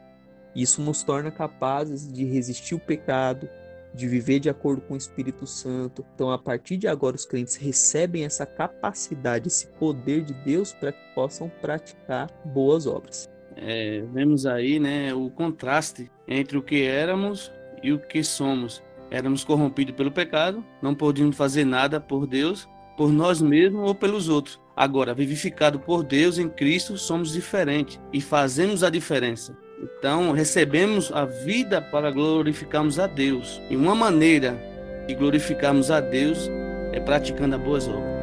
[0.55, 3.47] isso nos torna capazes de resistir o pecado,
[3.99, 6.07] de viver de acordo com o Espírito Santo.
[6.15, 10.93] Então, a partir de agora, os crentes recebem essa capacidade, esse poder de Deus para
[10.93, 13.29] que possam praticar boas obras.
[13.57, 18.81] É, vemos aí né, o contraste entre o que éramos e o que somos.
[19.11, 24.29] Éramos corrompidos pelo pecado, não podíamos fazer nada por Deus, por nós mesmos ou pelos
[24.29, 24.61] outros.
[24.77, 29.57] Agora, vivificado por Deus em Cristo, somos diferentes e fazemos a diferença.
[29.81, 33.61] Então, recebemos a vida para glorificarmos a Deus.
[33.71, 34.59] E uma maneira
[35.07, 36.51] de glorificarmos a Deus
[36.93, 38.19] é praticando as boas obras.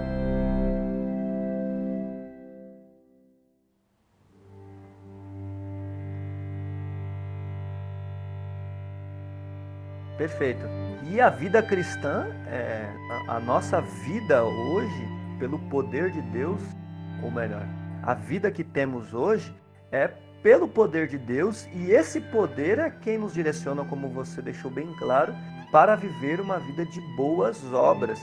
[10.17, 10.65] Perfeito.
[11.09, 12.89] E a vida cristã, é,
[13.27, 15.07] a, a nossa vida hoje,
[15.39, 16.61] pelo poder de Deus,
[17.23, 17.65] ou melhor,
[18.03, 19.53] a vida que temos hoje
[19.91, 20.09] é
[20.45, 24.93] pelo poder de Deus, e esse poder é quem nos direciona, como você deixou bem
[24.99, 25.33] claro,
[25.71, 28.19] para viver uma vida de boas obras.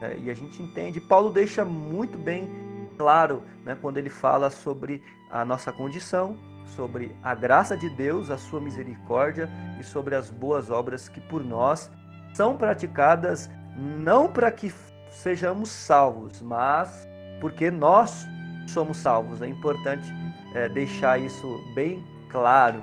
[0.00, 2.48] É, e a gente entende, Paulo deixa muito bem
[2.96, 6.36] claro né, quando ele fala sobre a nossa condição,
[6.76, 9.50] sobre a graça de Deus, a sua misericórdia
[9.80, 11.90] e sobre as boas obras que por nós
[12.34, 14.72] são praticadas não para que
[15.10, 17.04] sejamos salvos, mas
[17.40, 18.28] porque nós
[18.68, 19.42] somos salvos.
[19.42, 20.06] É importante
[20.54, 22.82] é, deixar isso bem claro.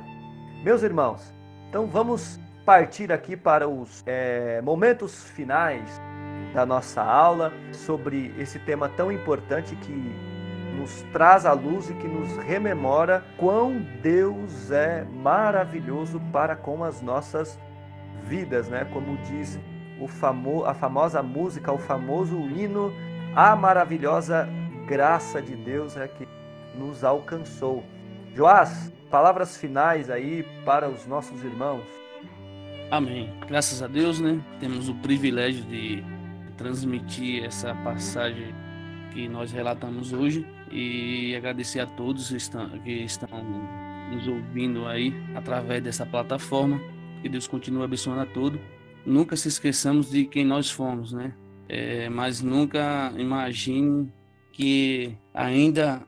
[0.63, 1.33] Meus irmãos,
[1.69, 5.99] então vamos partir aqui para os é, momentos finais
[6.53, 9.91] da nossa aula sobre esse tema tão importante que
[10.77, 17.01] nos traz à luz e que nos rememora quão Deus é maravilhoso para com as
[17.01, 17.59] nossas
[18.23, 18.85] vidas, né?
[18.91, 19.59] Como diz
[19.99, 22.91] o famo a famosa música, o famoso hino,
[23.35, 24.47] a maravilhosa
[24.87, 26.27] graça de Deus é que
[26.75, 27.83] nos alcançou.
[28.35, 31.83] Joás, palavras finais aí para os nossos irmãos.
[32.89, 33.29] Amém.
[33.47, 34.41] Graças a Deus, né?
[34.59, 36.03] Temos o privilégio de
[36.57, 38.53] transmitir essa passagem
[39.13, 42.29] que nós relatamos hoje e agradecer a todos
[42.83, 43.29] que estão,
[44.11, 46.79] nos ouvindo aí através dessa plataforma.
[47.21, 48.59] Que Deus continue abençoando a todos.
[49.05, 51.33] Nunca se esqueçamos de quem nós fomos, né?
[51.67, 54.11] É, mas nunca imagine
[54.51, 56.05] que ainda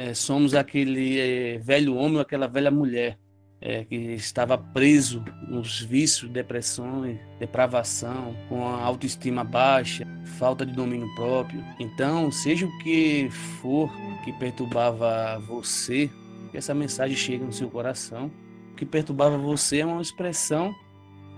[0.00, 3.18] é, somos aquele é, velho homem ou aquela velha mulher
[3.60, 10.06] é, que estava preso nos vícios, depressões, depravação, com a autoestima baixa,
[10.38, 11.62] falta de domínio próprio.
[11.78, 13.28] Então, seja o que
[13.60, 13.92] for
[14.24, 16.10] que perturbava você,
[16.50, 18.30] que essa mensagem chegue no seu coração.
[18.72, 20.74] O que perturbava você é uma expressão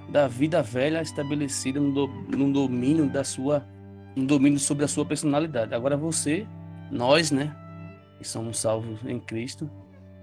[0.08, 3.66] da vida velha estabelecida no, do, no domínio da sua,
[4.14, 5.74] no domínio sobre a sua personalidade.
[5.74, 6.46] Agora você,
[6.92, 7.56] nós, né,
[8.22, 9.70] que somos salvos em Cristo,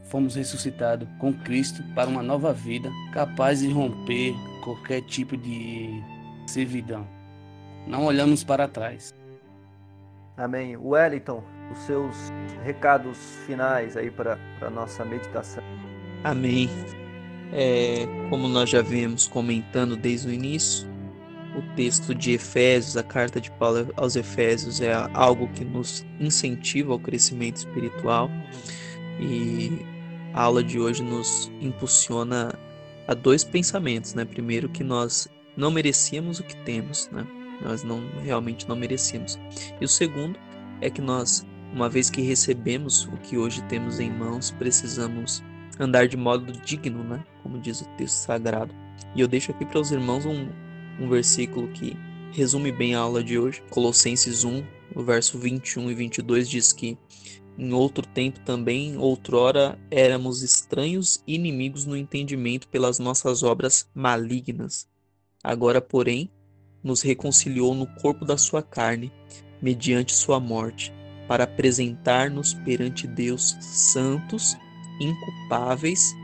[0.09, 4.33] fomos ressuscitados com Cristo para uma nova vida, capaz de romper
[4.63, 6.01] qualquer tipo de
[6.47, 7.07] servidão.
[7.85, 9.13] Não olhamos para trás.
[10.35, 10.77] Amém.
[10.77, 12.15] Wellington, os seus
[12.63, 15.63] recados finais aí para a nossa meditação.
[16.23, 16.69] Amém.
[17.51, 20.87] É, como nós já vimos comentando desde o início,
[21.55, 26.93] o texto de Efésios, a carta de Paulo aos Efésios, é algo que nos incentiva
[26.93, 28.29] ao crescimento espiritual
[29.19, 29.85] e
[30.33, 32.53] a aula de hoje nos impulsiona
[33.07, 34.23] a dois pensamentos, né?
[34.23, 35.27] Primeiro que nós
[35.57, 37.25] não merecíamos o que temos, né?
[37.61, 39.37] Nós não realmente não merecíamos.
[39.81, 40.39] E o segundo
[40.79, 45.43] é que nós, uma vez que recebemos o que hoje temos em mãos, precisamos
[45.79, 47.23] andar de modo digno, né?
[47.41, 48.73] Como diz o texto sagrado.
[49.15, 50.47] E eu deixo aqui para os irmãos um,
[50.99, 51.95] um versículo que
[52.31, 53.63] resume bem a aula de hoje.
[53.69, 54.63] Colossenses 1,
[54.95, 56.97] o verso 21 e 22 diz que
[57.59, 64.87] em outro tempo também, outrora, éramos estranhos e inimigos no entendimento pelas nossas obras malignas.
[65.43, 66.31] Agora, porém,
[66.81, 69.11] nos reconciliou no corpo da sua carne,
[69.61, 70.93] mediante sua morte,
[71.27, 74.55] para apresentar-nos perante Deus santos,
[75.01, 76.15] inculpáveis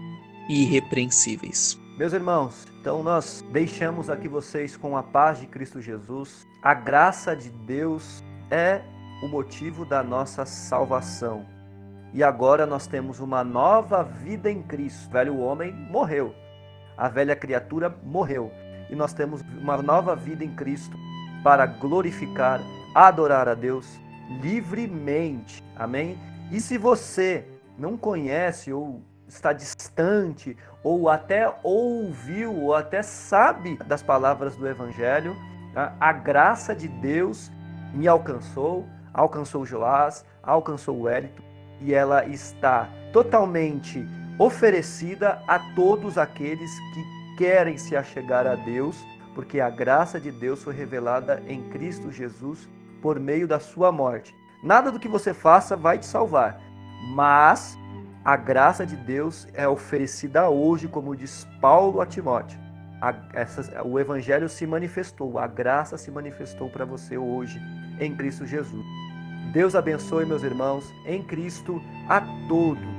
[0.49, 1.77] e irrepreensíveis.
[1.97, 6.45] Meus irmãos, então nós deixamos aqui vocês com a paz de Cristo Jesus.
[6.61, 8.21] A graça de Deus
[8.51, 8.81] é
[9.23, 11.45] o motivo da nossa salvação.
[12.13, 15.07] E agora nós temos uma nova vida em Cristo.
[15.07, 16.35] O velho homem morreu,
[16.97, 18.51] a velha criatura morreu.
[18.89, 20.97] E nós temos uma nova vida em Cristo
[21.45, 22.59] para glorificar,
[22.93, 23.87] adorar a Deus
[24.41, 25.63] livremente.
[25.77, 26.19] Amém?
[26.51, 34.03] E se você não conhece ou está distante, ou até ouviu, ou até sabe das
[34.03, 35.35] palavras do Evangelho,
[35.99, 37.51] a graça de Deus
[37.91, 41.41] me alcançou, alcançou Joás, alcançou o Hélito
[41.81, 44.07] e ela está totalmente
[44.37, 48.95] oferecida a todos aqueles que querem se achegar a Deus,
[49.33, 52.69] porque a graça de Deus foi revelada em Cristo Jesus
[53.01, 54.35] por meio da sua morte.
[54.61, 56.61] Nada do que você faça vai te salvar,
[57.15, 57.75] mas
[58.25, 62.59] a graça de Deus é oferecida hoje, como diz Paulo a Timóteo.
[62.99, 67.61] A, essa, o Evangelho se manifestou, a graça se manifestou para você hoje
[67.99, 68.83] em Cristo Jesus.
[69.53, 72.94] Deus abençoe, meus irmãos, em Cristo a todos.